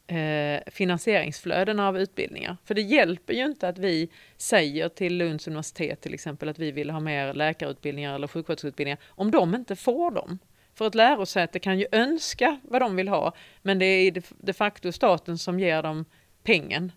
eh, 0.07 0.61
finansieringsflöden 0.67 1.81
av 1.81 1.99
utbildningar. 1.99 2.57
För 2.65 2.75
det 2.75 2.83
hjälper 2.83 3.35
ju 3.35 3.45
inte 3.45 3.69
att 3.69 3.79
vi 3.79 4.09
säger 4.37 4.89
till 4.89 5.17
Lunds 5.17 5.47
universitet 5.47 6.01
till 6.01 6.15
exempel 6.15 6.49
att 6.49 6.59
vi 6.59 6.73
vill 6.73 6.91
ha 6.91 7.01
mer 7.01 7.35
läkarutbildningar 7.35 8.15
eller 8.15 8.29
sjuksköterskeutbildningar 8.29 8.99
om 9.07 9.31
de 9.31 9.55
inte 9.55 9.77
får 9.77 10.11
dem. 10.11 10.39
För 10.75 10.87
ett 10.87 10.95
lärosäte 10.95 11.59
kan 11.59 11.79
ju 11.79 11.87
önska 11.93 12.61
vad 12.63 12.83
de 12.83 12.97
vill 12.97 13.09
ha, 13.09 13.35
men 13.63 13.79
det 13.79 13.87
är 13.87 14.23
de 14.39 14.53
facto 14.53 14.93
staten 14.93 15.39
som 15.39 15.61
ger 15.61 15.83
dem 15.83 16.05
pengen. 16.43 16.93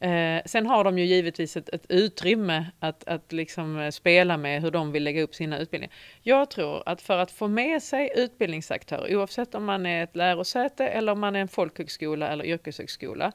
Eh, 0.00 0.42
sen 0.44 0.66
har 0.66 0.84
de 0.84 0.98
ju 0.98 1.04
givetvis 1.04 1.56
ett, 1.56 1.68
ett 1.68 1.86
utrymme 1.88 2.66
att, 2.78 3.08
att 3.08 3.32
liksom 3.32 3.78
eh, 3.78 3.90
spela 3.90 4.36
med 4.36 4.62
hur 4.62 4.70
de 4.70 4.92
vill 4.92 5.04
lägga 5.04 5.22
upp 5.22 5.34
sina 5.34 5.58
utbildningar. 5.58 5.94
Jag 6.22 6.50
tror 6.50 6.82
att 6.86 7.02
för 7.02 7.18
att 7.18 7.30
få 7.30 7.48
med 7.48 7.82
sig 7.82 8.12
utbildningsaktörer, 8.16 9.16
oavsett 9.16 9.54
om 9.54 9.64
man 9.64 9.86
är 9.86 10.04
ett 10.04 10.16
lärosäte 10.16 10.88
eller 10.88 11.12
om 11.12 11.20
man 11.20 11.36
är 11.36 11.40
en 11.40 11.48
folkhögskola 11.48 12.28
eller 12.28 12.44
yrkeshögskola, 12.44 13.32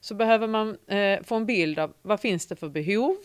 så 0.00 0.14
behöver 0.14 0.46
man 0.46 0.76
eh, 0.86 1.22
få 1.22 1.34
en 1.34 1.46
bild 1.46 1.78
av 1.78 1.94
vad 2.02 2.20
finns 2.20 2.46
det 2.46 2.56
för 2.56 2.68
behov 2.68 3.16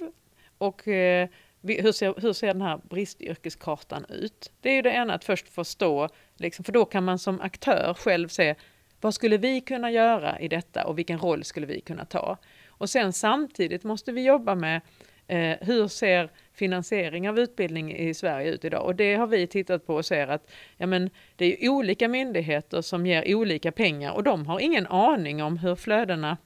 och 0.57 0.87
eh, 0.87 1.29
hur 1.61 1.91
ser, 1.91 2.13
hur 2.21 2.33
ser 2.33 2.47
den 2.47 2.61
här 2.61 2.79
bristyrkeskartan 2.89 4.05
ut? 4.09 4.51
Det 4.61 4.69
är 4.69 4.73
ju 4.73 4.81
det 4.81 4.91
ena 4.91 5.13
att 5.13 5.23
först 5.23 5.49
förstå, 5.49 6.09
liksom, 6.37 6.65
för 6.65 6.71
då 6.71 6.85
kan 6.85 7.03
man 7.03 7.19
som 7.19 7.41
aktör 7.41 7.93
själv 7.93 8.27
se 8.27 8.55
vad 9.01 9.13
skulle 9.13 9.37
vi 9.37 9.61
kunna 9.61 9.91
göra 9.91 10.39
i 10.39 10.47
detta 10.47 10.87
och 10.87 10.97
vilken 10.97 11.19
roll 11.19 11.43
skulle 11.43 11.65
vi 11.65 11.81
kunna 11.81 12.05
ta? 12.05 12.37
Och 12.79 12.89
sen 12.89 13.13
samtidigt 13.13 13.83
måste 13.83 14.11
vi 14.11 14.25
jobba 14.25 14.55
med 14.55 14.81
eh, 15.27 15.57
hur 15.61 15.87
ser 15.87 16.29
finansiering 16.53 17.29
av 17.29 17.39
utbildning 17.39 17.95
i 17.95 18.13
Sverige 18.13 18.51
ut 18.51 18.65
idag? 18.65 18.85
Och 18.85 18.95
det 18.95 19.15
har 19.15 19.27
vi 19.27 19.47
tittat 19.47 19.87
på 19.87 19.95
och 19.95 20.05
ser 20.05 20.27
att 20.27 20.51
ja, 20.77 20.87
men 20.87 21.09
det 21.35 21.65
är 21.65 21.69
olika 21.69 22.07
myndigheter 22.07 22.81
som 22.81 23.05
ger 23.05 23.35
olika 23.35 23.71
pengar 23.71 24.11
och 24.11 24.23
de 24.23 24.45
har 24.45 24.59
ingen 24.59 24.87
aning 24.87 25.43
om 25.43 25.57
hur 25.57 25.75
flödena, 25.75 26.37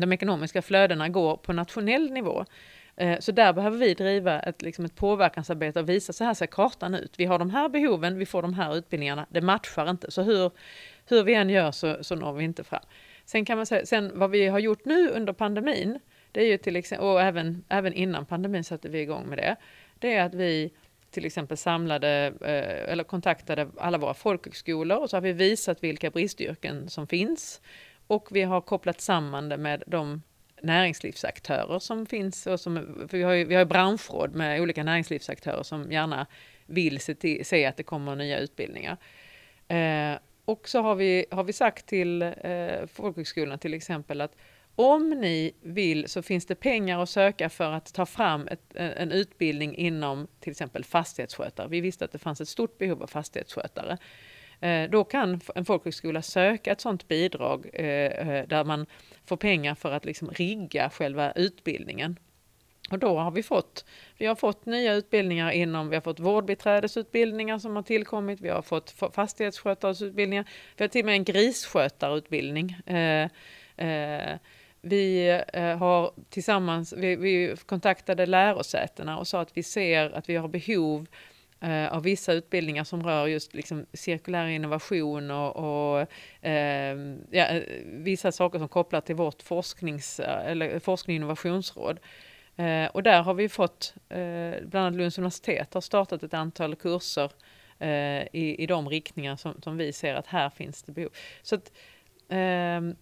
de 0.00 0.12
ekonomiska 0.12 0.62
flödena 0.62 1.08
går 1.08 1.36
på 1.36 1.52
nationell 1.52 2.10
nivå. 2.10 2.44
Eh, 2.96 3.18
så 3.18 3.32
där 3.32 3.52
behöver 3.52 3.78
vi 3.78 3.94
driva 3.94 4.40
ett, 4.40 4.62
liksom 4.62 4.84
ett 4.84 4.94
påverkansarbete 4.94 5.80
och 5.80 5.88
visa 5.88 6.12
så 6.12 6.24
här 6.24 6.34
ser 6.34 6.46
kartan 6.46 6.94
ut. 6.94 7.14
Vi 7.16 7.24
har 7.24 7.38
de 7.38 7.50
här 7.50 7.68
behoven, 7.68 8.18
vi 8.18 8.26
får 8.26 8.42
de 8.42 8.54
här 8.54 8.76
utbildningarna, 8.76 9.26
det 9.30 9.40
matchar 9.40 9.90
inte. 9.90 10.10
Så 10.10 10.22
hur, 10.22 10.50
hur 11.06 11.24
vi 11.24 11.34
än 11.34 11.50
gör 11.50 11.70
så, 11.70 12.04
så 12.04 12.14
når 12.14 12.32
vi 12.32 12.44
inte 12.44 12.64
fram. 12.64 12.84
Sen 13.26 13.44
kan 13.44 13.56
man 13.56 13.66
säga, 13.66 13.86
sen 13.86 14.12
vad 14.14 14.30
vi 14.30 14.46
har 14.46 14.58
gjort 14.58 14.84
nu 14.84 15.08
under 15.08 15.32
pandemin, 15.32 15.98
det 16.32 16.40
är 16.40 16.46
ju 16.46 16.58
till 16.58 16.76
exempel, 16.76 17.06
och 17.08 17.22
även, 17.22 17.64
även 17.68 17.92
innan 17.92 18.26
pandemin 18.26 18.64
satte 18.64 18.88
vi 18.88 19.00
igång 19.00 19.28
med 19.28 19.38
det, 19.38 19.56
det 19.98 20.14
är 20.14 20.24
att 20.24 20.34
vi 20.34 20.72
till 21.10 21.24
exempel 21.24 21.56
samlade 21.56 22.32
eh, 22.40 22.92
eller 22.92 23.04
kontaktade 23.04 23.68
alla 23.78 23.98
våra 23.98 24.14
folkhögskolor 24.14 24.98
och 24.98 25.10
så 25.10 25.16
har 25.16 25.20
vi 25.20 25.32
visat 25.32 25.84
vilka 25.84 26.10
bristyrken 26.10 26.88
som 26.88 27.06
finns. 27.06 27.60
Och 28.06 28.28
vi 28.30 28.42
har 28.42 28.60
kopplat 28.60 29.00
samman 29.00 29.48
det 29.48 29.56
med 29.56 29.82
de 29.86 30.22
näringslivsaktörer 30.62 31.78
som 31.78 32.06
finns. 32.06 32.46
Och 32.46 32.60
som, 32.60 32.76
för 33.08 33.16
vi, 33.16 33.22
har 33.22 33.32
ju, 33.32 33.44
vi 33.44 33.54
har 33.54 33.62
ju 33.62 33.68
branschråd 33.68 34.34
med 34.34 34.60
olika 34.60 34.84
näringslivsaktörer 34.84 35.62
som 35.62 35.92
gärna 35.92 36.26
vill 36.66 37.00
se, 37.00 37.14
till, 37.14 37.46
se 37.46 37.66
att 37.66 37.76
det 37.76 37.82
kommer 37.82 38.16
nya 38.16 38.38
utbildningar. 38.38 38.96
Eh, 39.68 40.18
och 40.46 40.68
så 40.68 40.82
har 40.82 40.94
vi, 40.94 41.26
har 41.30 41.44
vi 41.44 41.52
sagt 41.52 41.86
till 41.86 42.22
eh, 42.22 42.86
folkhögskolorna 42.92 43.58
till 43.58 43.74
exempel 43.74 44.20
att 44.20 44.36
om 44.74 45.10
ni 45.10 45.52
vill 45.62 46.08
så 46.08 46.22
finns 46.22 46.46
det 46.46 46.54
pengar 46.54 47.02
att 47.02 47.10
söka 47.10 47.48
för 47.48 47.72
att 47.72 47.94
ta 47.94 48.06
fram 48.06 48.48
ett, 48.48 48.60
eh, 48.74 49.02
en 49.02 49.12
utbildning 49.12 49.76
inom 49.76 50.26
till 50.40 50.50
exempel 50.50 50.84
fastighetsskötare. 50.84 51.68
Vi 51.68 51.80
visste 51.80 52.04
att 52.04 52.12
det 52.12 52.18
fanns 52.18 52.40
ett 52.40 52.48
stort 52.48 52.78
behov 52.78 53.02
av 53.02 53.06
fastighetsskötare. 53.06 53.98
Eh, 54.60 54.90
då 54.90 55.04
kan 55.04 55.40
en 55.54 55.64
folkhögskola 55.64 56.22
söka 56.22 56.72
ett 56.72 56.80
sådant 56.80 57.08
bidrag 57.08 57.70
eh, 57.72 57.86
eh, 57.86 58.48
där 58.48 58.64
man 58.64 58.86
får 59.24 59.36
pengar 59.36 59.74
för 59.74 59.92
att 59.92 60.04
liksom 60.04 60.30
rigga 60.30 60.90
själva 60.90 61.32
utbildningen. 61.32 62.18
Och 62.90 62.98
då 62.98 63.18
har 63.18 63.30
vi 63.30 63.42
fått, 63.42 63.84
vi 64.18 64.26
har 64.26 64.34
fått 64.34 64.66
nya 64.66 64.94
utbildningar 64.94 65.50
inom, 65.50 65.88
vi 65.88 65.96
har 65.96 66.00
fått 66.00 66.20
vårdbiträdesutbildningar 66.20 67.58
som 67.58 67.76
har 67.76 67.82
tillkommit, 67.82 68.40
vi 68.40 68.48
har 68.48 68.62
fått 68.62 68.94
fastighetsskötarutbildningar, 69.12 70.44
vi 70.76 70.84
har 70.84 70.88
till 70.88 71.00
och 71.00 71.06
med 71.06 71.14
en 71.14 71.24
grisskötarutbildning. 71.24 72.70
Eh, 72.86 73.30
eh, 73.76 74.38
vi 74.80 75.28
eh, 75.52 75.76
har 75.76 76.12
tillsammans, 76.30 76.92
vi, 76.92 77.16
vi, 77.16 77.56
kontaktade 77.66 78.26
lärosätena 78.26 79.18
och 79.18 79.26
sa 79.26 79.40
att 79.40 79.56
vi 79.56 79.62
ser 79.62 80.10
att 80.10 80.28
vi 80.28 80.36
har 80.36 80.48
behov 80.48 81.06
eh, 81.60 81.92
av 81.92 82.02
vissa 82.02 82.32
utbildningar 82.32 82.84
som 82.84 83.02
rör 83.02 83.26
just 83.26 83.54
liksom 83.54 83.86
cirkulär 83.92 84.46
innovation 84.46 85.30
och, 85.30 85.56
och 85.56 86.06
ehm, 86.42 87.18
eh, 87.30 87.38
ja, 87.38 87.60
vissa 87.84 88.32
saker 88.32 88.58
som 88.58 88.68
kopplar 88.68 89.00
till 89.00 89.16
vårt 89.16 89.42
forsknings, 89.42 90.20
eller 90.20 90.78
forskning 90.78 91.14
och 91.14 91.16
innovationsråd. 91.16 91.98
Eh, 92.56 92.86
och 92.86 93.02
där 93.02 93.22
har 93.22 93.34
vi 93.34 93.48
fått, 93.48 93.94
eh, 94.08 94.66
bland 94.66 94.86
annat 94.86 94.94
Lunds 94.94 95.18
universitet 95.18 95.74
har 95.74 95.80
startat 95.80 96.22
ett 96.22 96.34
antal 96.34 96.76
kurser 96.76 97.32
eh, 97.78 98.22
i, 98.32 98.56
i 98.58 98.66
de 98.66 98.88
riktningar 98.88 99.36
som, 99.36 99.60
som 99.62 99.76
vi 99.76 99.92
ser 99.92 100.14
att 100.14 100.26
här 100.26 100.50
finns 100.50 100.82
det 100.82 100.92
behov. 100.92 101.10
Så 101.42 101.54
att, 101.54 101.72
ehm, 102.28 102.96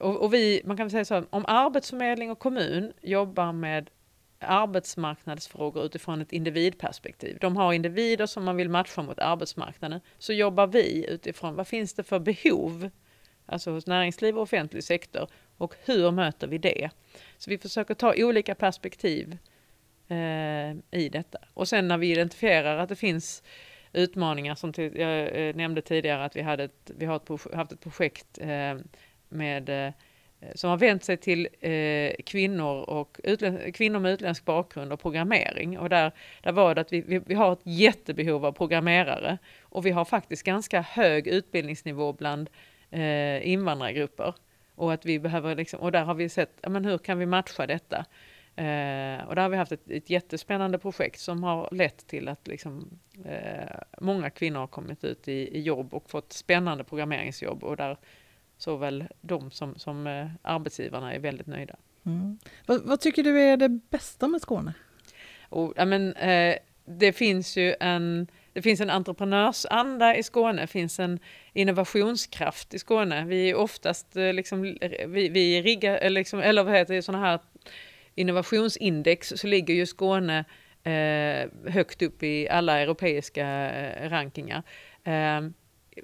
och, 0.00 0.16
och, 0.16 0.34
vi, 0.34 0.62
man 0.64 0.76
kan 0.76 0.90
säga 0.90 1.04
så, 1.04 1.24
om 1.30 1.44
Arbetsförmedling 1.48 2.30
och 2.30 2.38
kommun 2.38 2.92
jobbar 3.02 3.52
med 3.52 3.90
arbetsmarknadsfrågor 4.40 5.84
utifrån 5.84 6.20
ett 6.20 6.32
individperspektiv. 6.32 7.38
De 7.40 7.56
har 7.56 7.72
individer 7.72 8.26
som 8.26 8.44
man 8.44 8.56
vill 8.56 8.68
matcha 8.68 9.02
mot 9.02 9.18
arbetsmarknaden. 9.18 10.00
Så 10.18 10.32
jobbar 10.32 10.66
vi 10.66 11.06
utifrån 11.08 11.54
vad 11.54 11.68
finns 11.68 11.94
det 11.94 12.02
för 12.02 12.18
behov, 12.18 12.90
alltså 13.46 13.70
hos 13.70 13.86
näringsliv 13.86 14.36
och 14.36 14.42
offentlig 14.42 14.84
sektor 14.84 15.28
och 15.58 15.74
hur 15.84 16.10
möter 16.10 16.46
vi 16.46 16.58
det? 16.58 16.90
Så 17.38 17.50
vi 17.50 17.58
försöker 17.58 17.94
ta 17.94 18.14
olika 18.16 18.54
perspektiv 18.54 19.38
eh, 20.08 20.70
i 20.90 21.08
detta. 21.12 21.38
Och 21.54 21.68
sen 21.68 21.88
när 21.88 21.98
vi 21.98 22.12
identifierar 22.12 22.78
att 22.78 22.88
det 22.88 22.96
finns 22.96 23.42
utmaningar 23.92 24.54
som 24.54 24.72
till, 24.72 24.96
jag 24.96 25.48
eh, 25.48 25.56
nämnde 25.56 25.82
tidigare 25.82 26.24
att 26.24 26.36
vi, 26.36 26.42
hade 26.42 26.64
ett, 26.64 26.90
vi 26.96 27.06
har 27.06 27.16
ett, 27.16 27.54
haft 27.54 27.72
ett 27.72 27.80
projekt 27.80 28.38
eh, 28.38 28.76
med 29.28 29.68
eh, 29.68 29.92
som 30.54 30.70
har 30.70 30.76
vänt 30.76 31.04
sig 31.04 31.16
till 31.16 31.48
eh, 31.60 32.12
kvinnor, 32.26 32.90
och 32.90 33.20
kvinnor 33.74 33.98
med 33.98 34.12
utländsk 34.12 34.44
bakgrund 34.44 34.92
och 34.92 35.00
programmering. 35.00 35.78
Och 35.78 35.88
där, 35.88 36.12
där 36.42 36.52
var 36.52 36.74
det 36.74 36.80
att 36.80 36.92
vi, 36.92 37.00
vi, 37.00 37.18
vi, 37.18 37.34
har 37.34 37.52
ett 37.52 37.62
jättebehov 37.62 38.46
av 38.46 38.52
programmerare 38.52 39.38
och 39.60 39.86
vi 39.86 39.90
har 39.90 40.04
faktiskt 40.04 40.42
ganska 40.42 40.80
hög 40.80 41.26
utbildningsnivå 41.26 42.12
bland 42.12 42.50
eh, 42.90 43.48
invandrargrupper. 43.48 44.34
Och, 44.78 44.92
att 44.92 45.06
vi 45.06 45.18
behöver 45.18 45.54
liksom, 45.54 45.80
och 45.80 45.92
där 45.92 46.04
har 46.04 46.14
vi 46.14 46.28
sett, 46.28 46.58
ja, 46.62 46.68
men 46.68 46.84
hur 46.84 46.98
kan 46.98 47.18
vi 47.18 47.26
matcha 47.26 47.66
detta? 47.66 47.96
Eh, 48.56 49.24
och 49.26 49.34
där 49.34 49.42
har 49.42 49.48
vi 49.48 49.56
haft 49.56 49.72
ett, 49.72 49.90
ett 49.90 50.10
jättespännande 50.10 50.78
projekt 50.78 51.20
som 51.20 51.42
har 51.42 51.68
lett 51.72 52.06
till 52.06 52.28
att 52.28 52.46
liksom, 52.48 52.98
eh, 53.24 53.80
många 54.00 54.30
kvinnor 54.30 54.60
har 54.60 54.66
kommit 54.66 55.04
ut 55.04 55.28
i, 55.28 55.32
i, 55.32 55.60
jobb 55.60 55.94
och 55.94 56.10
fått 56.10 56.32
spännande 56.32 56.84
programmeringsjobb 56.84 57.64
och 57.64 57.76
där 57.76 57.96
såväl 58.56 59.04
de 59.20 59.50
som, 59.50 59.74
som 59.74 60.06
eh, 60.06 60.28
arbetsgivarna 60.42 61.14
är 61.14 61.18
väldigt 61.18 61.46
nöjda. 61.46 61.76
Mm. 62.06 62.38
Vad, 62.66 62.82
vad, 62.82 63.00
tycker 63.00 63.22
du 63.22 63.40
är 63.40 63.56
det 63.56 63.68
bästa 63.68 64.28
med 64.28 64.40
Skåne? 64.40 64.74
Och, 65.48 65.72
ja, 65.76 65.84
men, 65.84 66.12
eh, 66.12 66.56
det 66.84 67.12
finns 67.12 67.56
ju 67.56 67.74
en 67.80 68.26
det 68.52 68.62
finns 68.62 68.80
en 68.80 68.90
entreprenörsanda 68.90 70.16
i 70.16 70.22
Skåne, 70.22 70.60
det 70.60 70.66
finns 70.66 71.00
en 71.00 71.18
innovationskraft 71.52 72.74
i 72.74 72.78
Skåne. 72.78 73.24
Vi 73.24 73.50
är 73.50 73.54
oftast 73.54 74.16
eh, 74.16 74.32
liksom, 74.32 74.62
vi, 75.06 75.28
vi 75.28 75.62
riggar, 75.62 75.98
eh, 76.02 76.10
liksom, 76.10 76.40
eller 76.40 76.64
vad 76.64 76.74
heter 76.74 76.94
det, 76.94 77.02
sådana 77.02 77.26
här 77.26 77.40
innovationsindex 78.14 79.32
så 79.36 79.46
ligger 79.46 79.74
ju 79.74 79.86
Skåne 79.86 80.44
eh, 80.82 81.72
högt 81.72 82.02
upp 82.02 82.22
i 82.22 82.48
alla 82.48 82.78
europeiska 82.78 83.70
eh, 83.70 84.10
rankingar. 84.10 84.62
Eh, 85.04 85.40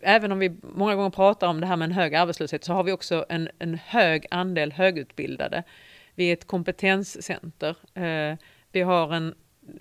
även 0.03 0.33
om 0.33 0.39
vi 0.39 0.57
många 0.63 0.95
gånger 0.95 1.11
pratar 1.11 1.49
om 1.49 1.61
det 1.61 1.67
här 1.67 1.77
med 1.77 1.87
en 1.87 1.93
hög 1.93 2.15
arbetslöshet 2.15 2.65
så 2.65 2.73
har 2.73 2.85
vi 2.85 2.93
också 2.93 3.27
en, 3.29 3.49
en 3.59 3.75
hög 3.75 4.27
andel 4.31 4.73
högutbildade. 4.73 5.63
Vi 6.15 6.29
är 6.29 6.33
ett 6.33 6.47
kompetenscenter. 6.47 7.77
Eh, 7.95 8.39
vi 8.73 8.81
har 8.81 9.15
en, 9.15 9.35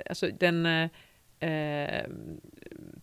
alltså 0.09 0.27
den 0.27 0.65
eh, 0.65 0.89
eh, 1.43 2.03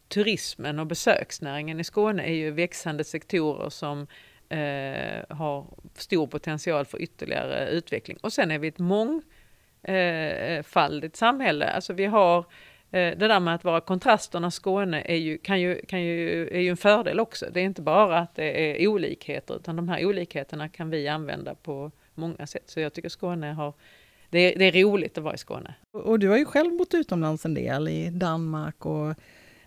turismen 0.09 0.79
och 0.79 0.87
besöksnäringen 0.87 1.81
i 1.81 1.85
Skåne 1.85 2.23
är 2.23 2.35
ju 2.35 2.51
växande 2.51 3.05
sektorer 3.05 3.69
som 3.71 4.07
eh, 4.49 5.37
har 5.37 5.67
stor 5.95 6.27
potential 6.27 6.85
för 6.85 7.03
ytterligare 7.03 7.69
utveckling. 7.69 8.19
Och 8.21 8.33
sen 8.33 8.51
är 8.51 8.59
vi 8.59 8.69
ett 8.69 8.79
mångfaldigt 8.79 9.25
eh, 11.17 11.19
samhälle. 11.19 11.71
Alltså 11.71 11.93
vi 11.93 12.07
har 12.07 12.39
eh, 12.39 12.45
det 12.91 13.29
där 13.29 13.41
med 13.41 13.55
att 13.55 13.65
vara 13.65 13.81
kontrasterna 13.81 14.51
Skåne 14.51 15.03
är 15.03 15.17
ju, 15.17 15.39
kan 15.39 15.61
ju, 15.61 15.85
kan 15.87 16.03
ju, 16.03 16.49
är 16.49 16.61
ju 16.61 16.69
en 16.69 16.77
fördel 16.77 17.21
också. 17.21 17.47
Det 17.53 17.61
är 17.61 17.65
inte 17.65 17.83
bara 17.83 18.19
att 18.19 18.35
det 18.35 18.83
är 18.83 18.89
olikheter 18.89 19.57
utan 19.57 19.77
de 19.77 19.89
här 19.89 20.05
olikheterna 20.07 20.69
kan 20.69 20.91
vi 20.91 21.09
använda 21.09 21.55
på 21.55 21.91
många 22.15 22.47
sätt. 22.47 22.71
Så 22.71 22.81
jag 22.81 22.93
tycker 22.93 23.09
Skåne 23.09 23.53
har 23.53 23.75
det 24.31 24.39
är, 24.39 24.59
det 24.59 24.65
är 24.65 24.83
roligt 24.83 25.19
att 25.19 25.25
vara 25.25 25.35
i 25.35 25.39
Skåne. 25.39 25.75
Och 25.93 26.19
du 26.19 26.29
har 26.29 26.37
ju 26.37 26.45
själv 26.45 26.77
bott 26.77 26.95
utomlands 26.95 27.45
en 27.45 27.55
del, 27.55 27.89
i 27.89 28.11
Danmark 28.11 28.87
och 28.87 29.15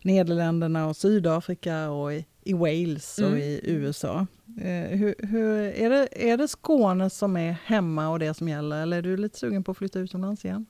Nederländerna 0.02 0.88
och 0.88 0.96
Sydafrika 0.96 1.90
och 1.90 2.14
i, 2.14 2.26
i 2.44 2.54
Wales 2.54 3.20
och 3.20 3.28
mm. 3.28 3.40
i 3.40 3.62
USA. 3.64 4.28
Eh, 4.62 4.98
hur, 4.98 5.16
hur, 5.28 5.60
är, 5.60 5.90
det, 5.90 6.32
är 6.32 6.38
det 6.38 6.48
Skåne 6.48 7.10
som 7.10 7.38
är 7.38 7.52
hemma 7.66 8.10
och 8.10 8.20
det 8.20 8.34
som 8.34 8.50
gäller, 8.50 8.82
eller 8.82 8.98
är 8.98 9.02
du 9.02 9.18
lite 9.18 9.40
sugen 9.40 9.64
på 9.64 9.72
att 9.72 9.78
flytta 9.78 10.00
utomlands 10.00 10.46
igen? 10.46 10.66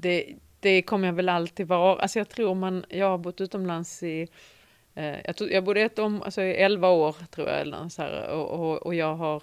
Det, 0.00 0.34
det 0.60 0.82
kommer 0.82 1.06
jag 1.06 1.14
väl 1.14 1.28
alltid 1.28 1.66
vara. 1.66 2.02
Alltså 2.02 2.18
jag 2.18 2.28
tror 2.28 2.54
man, 2.54 2.84
jag 2.88 3.06
har 3.06 3.18
bott 3.18 3.40
utomlands 3.40 4.02
i 4.02 4.28
eh, 4.94 5.16
jag, 5.24 5.36
tog, 5.36 5.52
jag 5.52 5.64
bodde 5.64 5.80
ett 5.80 5.98
om, 5.98 6.22
alltså 6.22 6.42
i 6.42 6.54
11 6.54 6.88
år 6.88 7.16
tror 7.30 7.48
jag, 7.48 7.60
eller 7.60 7.88
så 7.88 8.02
här, 8.02 8.28
och, 8.28 8.50
och, 8.50 8.86
och 8.86 8.94
jag 8.94 9.14
har 9.14 9.42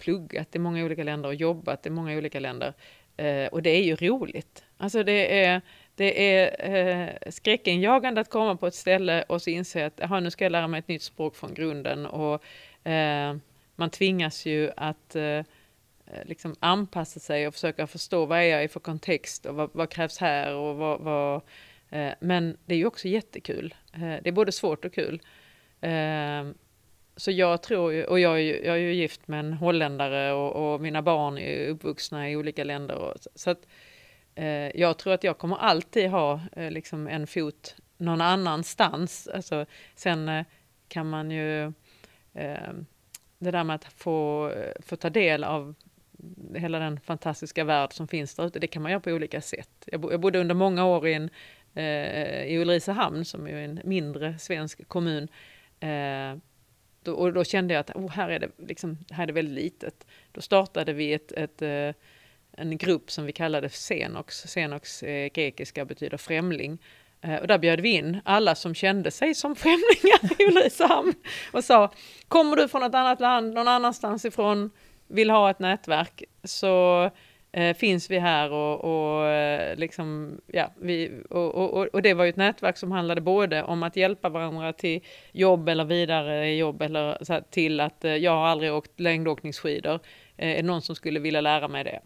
pluggat 0.00 0.56
i 0.56 0.58
många 0.58 0.84
olika 0.84 1.04
länder 1.04 1.28
och 1.28 1.34
jobbat 1.34 1.86
i 1.86 1.90
många 1.90 2.16
olika 2.16 2.40
länder. 2.40 2.74
Eh, 3.16 3.46
och 3.46 3.62
det 3.62 3.70
är 3.70 3.82
ju 3.82 3.96
roligt. 3.96 4.64
Alltså 4.76 5.02
det 5.02 5.44
är, 5.44 5.60
det 5.94 6.34
är 6.34 6.76
eh, 6.76 7.30
skräckinjagande 7.30 8.20
att 8.20 8.30
komma 8.30 8.56
på 8.56 8.66
ett 8.66 8.74
ställe 8.74 9.22
och 9.22 9.42
så 9.42 9.50
inse 9.50 9.86
att 9.86 10.00
aha, 10.00 10.20
nu 10.20 10.30
ska 10.30 10.44
jag 10.44 10.52
lära 10.52 10.68
mig 10.68 10.78
ett 10.78 10.88
nytt 10.88 11.02
språk 11.02 11.36
från 11.36 11.54
grunden. 11.54 12.06
Och, 12.06 12.44
eh, 12.86 13.36
man 13.76 13.90
tvingas 13.90 14.46
ju 14.46 14.70
att 14.76 15.16
eh, 15.16 15.22
eh, 15.22 15.44
liksom 16.24 16.56
anpassa 16.60 17.20
sig 17.20 17.46
och 17.46 17.54
försöka 17.54 17.86
förstå 17.86 18.26
vad 18.26 18.38
är 18.38 18.42
jag 18.42 18.64
i 18.64 18.68
för 18.68 18.80
kontext 18.80 19.46
och 19.46 19.54
vad, 19.54 19.70
vad 19.72 19.90
krävs 19.90 20.18
här. 20.18 20.54
Och 20.54 20.76
vad, 20.76 21.00
vad 21.00 21.40
eh, 21.90 22.12
men 22.20 22.56
det 22.66 22.74
är 22.74 22.78
ju 22.78 22.86
också 22.86 23.08
jättekul. 23.08 23.74
Eh, 23.92 24.00
det 24.00 24.26
är 24.26 24.32
både 24.32 24.52
svårt 24.52 24.84
och 24.84 24.94
kul. 24.94 25.22
Så 27.20 27.30
jag 27.30 27.62
tror 27.62 27.92
ju, 27.92 28.04
och 28.04 28.20
jag 28.20 28.34
är 28.34 28.38
ju, 28.38 28.64
jag 28.64 28.74
är 28.74 28.80
ju 28.80 28.94
gift 28.94 29.28
med 29.28 29.40
en 29.40 29.52
holländare 29.52 30.32
och, 30.32 30.72
och 30.72 30.80
mina 30.80 31.02
barn 31.02 31.38
är 31.38 31.68
uppvuxna 31.68 32.30
i 32.30 32.36
olika 32.36 32.64
länder. 32.64 32.94
Och, 32.94 33.14
så 33.34 33.50
att, 33.50 33.66
eh, 34.34 34.76
jag 34.80 34.98
tror 34.98 35.12
att 35.12 35.24
jag 35.24 35.38
kommer 35.38 35.56
alltid 35.56 36.10
ha 36.10 36.40
eh, 36.52 36.70
liksom 36.70 37.08
en 37.08 37.26
fot 37.26 37.76
någon 37.96 38.20
annanstans. 38.20 39.28
Alltså, 39.28 39.66
sen 39.94 40.28
eh, 40.28 40.44
kan 40.88 41.10
man 41.10 41.30
ju, 41.30 41.64
eh, 42.34 42.72
det 43.38 43.50
där 43.50 43.64
med 43.64 43.74
att 43.74 43.84
få, 43.84 44.50
eh, 44.50 44.82
få 44.82 44.96
ta 44.96 45.10
del 45.10 45.44
av 45.44 45.74
hela 46.54 46.78
den 46.78 47.00
fantastiska 47.00 47.64
värld 47.64 47.92
som 47.92 48.08
finns 48.08 48.34
där 48.34 48.46
ute, 48.46 48.58
det 48.58 48.66
kan 48.66 48.82
man 48.82 48.90
göra 48.90 49.00
på 49.00 49.10
olika 49.10 49.40
sätt. 49.40 49.70
Jag, 49.86 50.00
bo, 50.00 50.10
jag 50.10 50.20
bodde 50.20 50.38
under 50.38 50.54
många 50.54 50.86
år 50.86 51.08
i, 51.08 51.14
en, 51.14 51.30
eh, 51.74 52.44
i 52.44 52.58
Ulricehamn 52.58 53.24
som 53.24 53.46
är 53.46 53.54
en 53.54 53.80
mindre 53.84 54.38
svensk 54.38 54.88
kommun. 54.88 55.28
Eh, 55.80 56.36
då, 57.02 57.14
och 57.14 57.32
då 57.32 57.44
kände 57.44 57.74
jag 57.74 57.80
att 57.80 57.96
oh, 57.96 58.10
här, 58.10 58.28
är 58.28 58.38
det 58.38 58.50
liksom, 58.58 58.98
här 59.10 59.22
är 59.22 59.26
det 59.26 59.32
väldigt 59.32 59.64
litet. 59.64 60.06
Då 60.32 60.40
startade 60.40 60.92
vi 60.92 61.12
ett, 61.12 61.32
ett, 61.32 61.62
eh, 61.62 61.94
en 62.52 62.78
grupp 62.78 63.10
som 63.10 63.24
vi 63.24 63.32
kallade 63.32 63.68
Xenox. 63.68 64.42
Xenox 64.42 65.02
eh, 65.02 65.28
grekiska 65.28 65.84
betyder 65.84 66.16
främling. 66.16 66.78
Eh, 67.20 67.36
och 67.36 67.46
där 67.46 67.58
bjöd 67.58 67.80
vi 67.80 67.88
in 67.88 68.20
alla 68.24 68.54
som 68.54 68.74
kände 68.74 69.10
sig 69.10 69.34
som 69.34 69.56
främlingar 69.56 70.42
i 70.42 70.44
Ulricehamn 70.48 71.14
och 71.52 71.64
sa, 71.64 71.92
kommer 72.28 72.56
du 72.56 72.68
från 72.68 72.82
ett 72.82 72.94
annat 72.94 73.20
land, 73.20 73.54
någon 73.54 73.68
annanstans 73.68 74.24
ifrån, 74.24 74.70
vill 75.08 75.30
ha 75.30 75.50
ett 75.50 75.58
nätverk, 75.58 76.22
så 76.44 77.10
eh, 77.52 77.76
finns 77.76 78.10
vi 78.10 78.18
här 78.18 78.52
och, 78.52 78.84
och 78.84 79.26
eh, 79.26 79.76
liksom, 79.76 80.40
ja, 80.46 80.72
vi, 80.80 81.22
och, 81.30 81.54
och, 81.54 81.94
och, 81.94 82.02
det 82.02 82.14
var 82.14 82.24
ju 82.24 82.30
ett 82.30 82.36
nätverk 82.36 82.76
som 82.76 82.92
handlade 82.92 83.20
både 83.20 83.62
om 83.62 83.82
att 83.82 83.96
hjälpa 83.96 84.28
varandra 84.28 84.72
till 84.72 85.00
jobb 85.32 85.68
eller 85.68 85.84
vidare 85.84 86.48
i 86.48 86.58
jobb 86.58 86.82
eller 86.82 87.18
här, 87.28 87.42
till 87.50 87.80
att 87.80 88.04
eh, 88.04 88.16
jag 88.16 88.32
har 88.32 88.46
aldrig 88.46 88.72
åkt 88.72 89.00
längdåkningsskidor, 89.00 90.00
eh, 90.36 90.50
är 90.50 90.56
det 90.56 90.62
någon 90.62 90.82
som 90.82 90.96
skulle 90.96 91.20
vilja 91.20 91.40
lära 91.40 91.68
mig 91.68 91.84
det? 91.84 92.00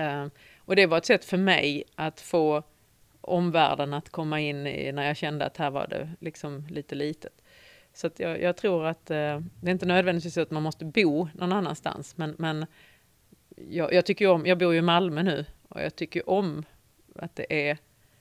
Eh, 0.00 0.26
och 0.58 0.76
det 0.76 0.86
var 0.86 0.98
ett 0.98 1.06
sätt 1.06 1.24
för 1.24 1.36
mig 1.36 1.84
att 1.94 2.20
få 2.20 2.62
omvärlden 3.20 3.94
att 3.94 4.10
komma 4.10 4.40
in 4.40 4.66
i 4.66 4.92
när 4.92 5.06
jag 5.06 5.16
kände 5.16 5.46
att 5.46 5.56
här 5.56 5.70
var 5.70 5.86
det 5.86 6.10
liksom 6.20 6.66
lite 6.70 6.94
litet. 6.94 7.32
Så 7.92 8.10
jag, 8.16 8.42
jag, 8.42 8.56
tror 8.56 8.86
att 8.86 9.10
eh, 9.10 9.40
det 9.60 9.66
är 9.66 9.70
inte 9.70 9.86
nödvändigtvis 9.86 10.34
så 10.34 10.40
att 10.40 10.50
man 10.50 10.62
måste 10.62 10.84
bo 10.84 11.28
någon 11.34 11.52
annanstans, 11.52 12.16
men, 12.16 12.34
men 12.38 12.66
jag, 13.68 13.92
jag, 13.92 14.06
tycker 14.06 14.28
om, 14.28 14.46
jag 14.46 14.58
bor 14.58 14.72
ju 14.72 14.78
i 14.78 14.82
Malmö 14.82 15.22
nu 15.22 15.44
och 15.68 15.82
jag 15.82 15.96
tycker 15.96 16.30
om 16.30 16.64
att 17.14 17.36
det 17.36 17.70
är 17.70 17.78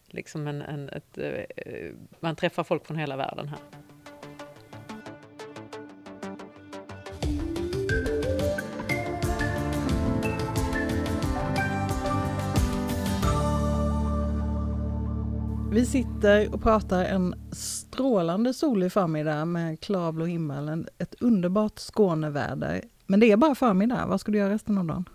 liksom 0.07 0.47
en, 0.47 0.61
en 0.61 0.89
ett, 0.89 1.17
eh, 1.17 1.27
eh, 1.27 1.91
man 2.19 2.35
träffar 2.35 2.63
folk 2.63 2.85
från 2.85 2.97
hela 2.97 3.17
världen 3.17 3.47
här. 3.47 3.59
Vi 15.71 15.85
sitter 15.85 16.53
och 16.53 16.61
pratar 16.63 17.05
en 17.05 17.35
strålande 17.51 18.53
solig 18.53 18.91
förmiddag 18.91 19.45
med 19.45 19.79
klarblå 19.79 20.25
himmel, 20.25 20.87
ett 20.97 21.15
underbart 21.21 21.79
Skåneväder. 21.79 22.81
Men 23.05 23.19
det 23.19 23.31
är 23.31 23.37
bara 23.37 23.55
förmiddag, 23.55 24.05
vad 24.07 24.21
ska 24.21 24.31
du 24.31 24.37
göra 24.37 24.53
resten 24.53 24.77
av 24.77 24.85
dagen? 24.85 25.05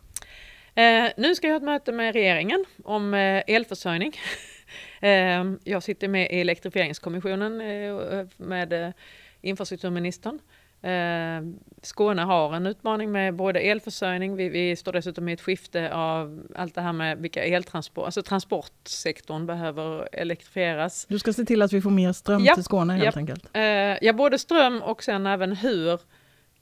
Eh, 0.75 1.13
nu 1.17 1.35
ska 1.35 1.47
jag 1.47 1.55
ha 1.55 1.57
ett 1.57 1.63
möte 1.63 1.93
med 1.93 2.15
regeringen 2.15 2.65
om 2.85 3.15
eh, 3.15 3.43
elförsörjning. 3.47 4.13
eh, 5.01 5.45
jag 5.65 5.83
sitter 5.83 6.09
med 6.09 6.31
i 6.31 6.41
elektrifieringskommissionen 6.41 7.61
eh, 7.61 8.27
med 8.37 8.73
eh, 8.73 8.93
infrastrukturministern. 9.41 10.39
Eh, 10.83 11.43
Skåne 11.83 12.23
har 12.23 12.55
en 12.55 12.67
utmaning 12.67 13.13
med 13.13 13.35
både 13.35 13.61
elförsörjning, 13.61 14.37
vi, 14.37 14.49
vi, 14.49 14.77
står 14.77 14.93
dessutom 14.93 15.29
i 15.29 15.33
ett 15.33 15.41
skifte 15.41 15.95
av 15.95 16.43
allt 16.57 16.75
det 16.75 16.81
här 16.81 16.93
med 16.93 17.19
vilka 17.19 17.45
eltransport, 17.45 18.05
alltså 18.05 18.23
transportsektorn 18.23 19.47
behöver 19.47 20.09
elektrifieras. 20.13 21.07
Du 21.09 21.19
ska 21.19 21.33
se 21.33 21.45
till 21.45 21.63
att 21.63 21.73
vi 21.73 21.81
får 21.81 21.91
mer 21.91 22.13
ström 22.13 22.45
ja, 22.45 22.55
till 22.55 22.65
Skåne 22.65 22.93
helt 22.93 23.05
ja, 23.05 23.21
enkelt? 23.21 23.49
Eh, 23.53 23.63
ja, 24.07 24.13
både 24.13 24.39
ström 24.39 24.83
och 24.83 25.03
sen 25.03 25.27
även 25.27 25.53
hur 25.53 26.01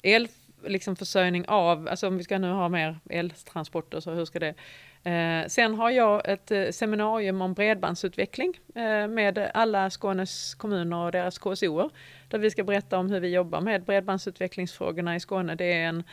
el 0.02 0.28
liksom 0.66 0.96
försörjning 0.96 1.44
av, 1.48 1.88
alltså 1.88 2.08
om 2.08 2.16
vi 2.16 2.24
ska 2.24 2.38
nu 2.38 2.50
ha 2.50 2.68
mer 2.68 3.00
eltransporter, 3.10 4.00
så 4.00 4.10
hur 4.10 4.24
ska 4.24 4.38
det 4.38 4.54
Eh, 5.02 5.46
sen 5.46 5.74
har 5.74 5.90
jag 5.90 6.28
ett 6.28 6.50
eh, 6.50 6.70
seminarium 6.70 7.42
om 7.42 7.54
bredbandsutveckling 7.54 8.60
eh, 8.74 9.08
med 9.08 9.50
alla 9.54 9.90
Skånes 9.90 10.54
kommuner 10.54 10.96
och 10.96 11.12
deras 11.12 11.38
KSO 11.38 11.90
där 12.28 12.38
vi 12.38 12.50
ska 12.50 12.64
berätta 12.64 12.98
om 12.98 13.10
hur 13.10 13.20
vi 13.20 13.28
jobbar 13.28 13.60
med 13.60 13.84
bredbandsutvecklingsfrågorna 13.84 15.16
i 15.16 15.20
Skåne. 15.20 15.54
Det 15.54 15.72
är 15.72 15.88
en, 15.88 16.04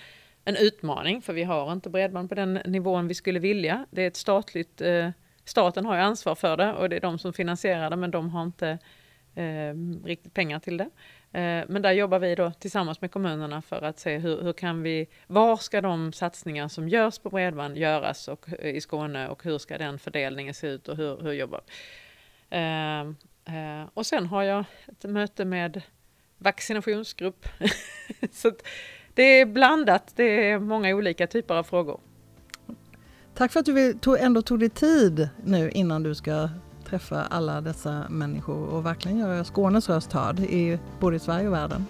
en 0.45 0.56
utmaning 0.56 1.22
för 1.22 1.34
vi 1.34 1.43
har 1.43 1.72
inte 1.72 1.89
bredband 1.89 2.30
på 2.30 2.36
den 2.36 2.54
nivån 2.54 3.08
vi 3.08 3.14
skulle 3.14 3.39
vilja. 3.39 3.86
Det 3.91 4.02
är 4.02 4.08
ett 4.08 4.16
statligt, 4.16 4.82
eh, 4.82 5.10
staten 5.45 5.86
har 5.86 5.95
ju 5.95 6.02
ansvar 6.02 6.36
för 6.36 6.58
det 6.58 6.74
och 6.74 6.89
det 6.89 6.95
är 6.95 7.02
de 7.02 7.20
som 7.20 7.34
finansierar 7.34 7.89
det 7.89 7.95
men 7.95 8.12
de 8.12 8.30
har 8.30 8.43
inte 8.43 8.78
eh, 9.36 10.06
riktigt 10.06 10.34
pengar 10.34 10.60
till 10.60 10.78
det. 10.78 10.89
Eh, 11.32 11.63
men 11.67 11.82
där 11.82 11.91
jobbar 11.91 12.19
vi 12.19 12.36
då 12.36 12.51
tillsammans 12.51 13.01
med 13.01 13.11
kommunerna 13.11 13.61
för 13.61 13.82
att 13.82 13.99
se 13.99 14.17
hur, 14.17 14.41
hur 14.41 14.53
kan 14.53 14.84
vi, 14.84 15.07
var 15.28 15.57
ska 15.57 15.82
de 15.82 16.13
satsningar 16.13 16.67
som 16.67 16.89
görs 16.89 17.19
på 17.19 17.30
bredband 17.30 17.78
göras 17.78 18.28
och, 18.28 18.49
eh, 18.59 18.75
i 18.75 18.82
Skåne 18.82 19.28
och 19.28 19.43
hur 19.43 19.57
ska 19.57 19.78
den 19.78 19.99
fördelningen 19.99 20.53
se 20.53 20.67
ut 20.67 20.88
och 20.88 20.97
hur, 20.97 21.21
hur 21.21 21.32
jobbar 21.32 21.61
vi? 21.65 21.71
Ehm, 22.49 23.15
eh, 23.45 23.89
och 23.93 24.05
sen 24.05 24.25
har 24.25 24.43
jag 24.43 24.65
ett 24.88 25.03
möte 25.03 25.45
med 25.45 25.82
vaccinationsgrupp. 26.38 27.49
Så 28.32 28.51
det 29.13 29.23
är 29.23 29.45
blandat, 29.45 30.13
det 30.15 30.49
är 30.49 30.59
många 30.59 30.95
olika 30.95 31.28
typer 31.28 31.55
av 31.55 31.63
frågor. 31.63 31.99
Tack 33.34 33.51
för 33.51 33.59
att 33.59 33.65
du 33.65 34.17
ändå 34.19 34.41
tog 34.41 34.59
dig 34.59 34.69
tid 34.69 35.30
nu 35.43 35.71
innan 35.71 36.03
du 36.03 36.15
ska 36.15 36.49
träffa 36.89 37.21
alla 37.21 37.61
dessa 37.61 38.05
människor 38.09 38.67
och 38.67 38.85
verkligen 38.85 39.17
göra 39.17 39.43
Skånes 39.43 39.89
röst 39.89 40.13
hörd 40.13 40.39
i 40.39 40.79
både 40.99 41.19
Sverige 41.19 41.47
och 41.47 41.53
världen. 41.53 41.85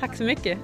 Tack 0.00 0.16
så 0.16 0.24
mycket. 0.24 0.58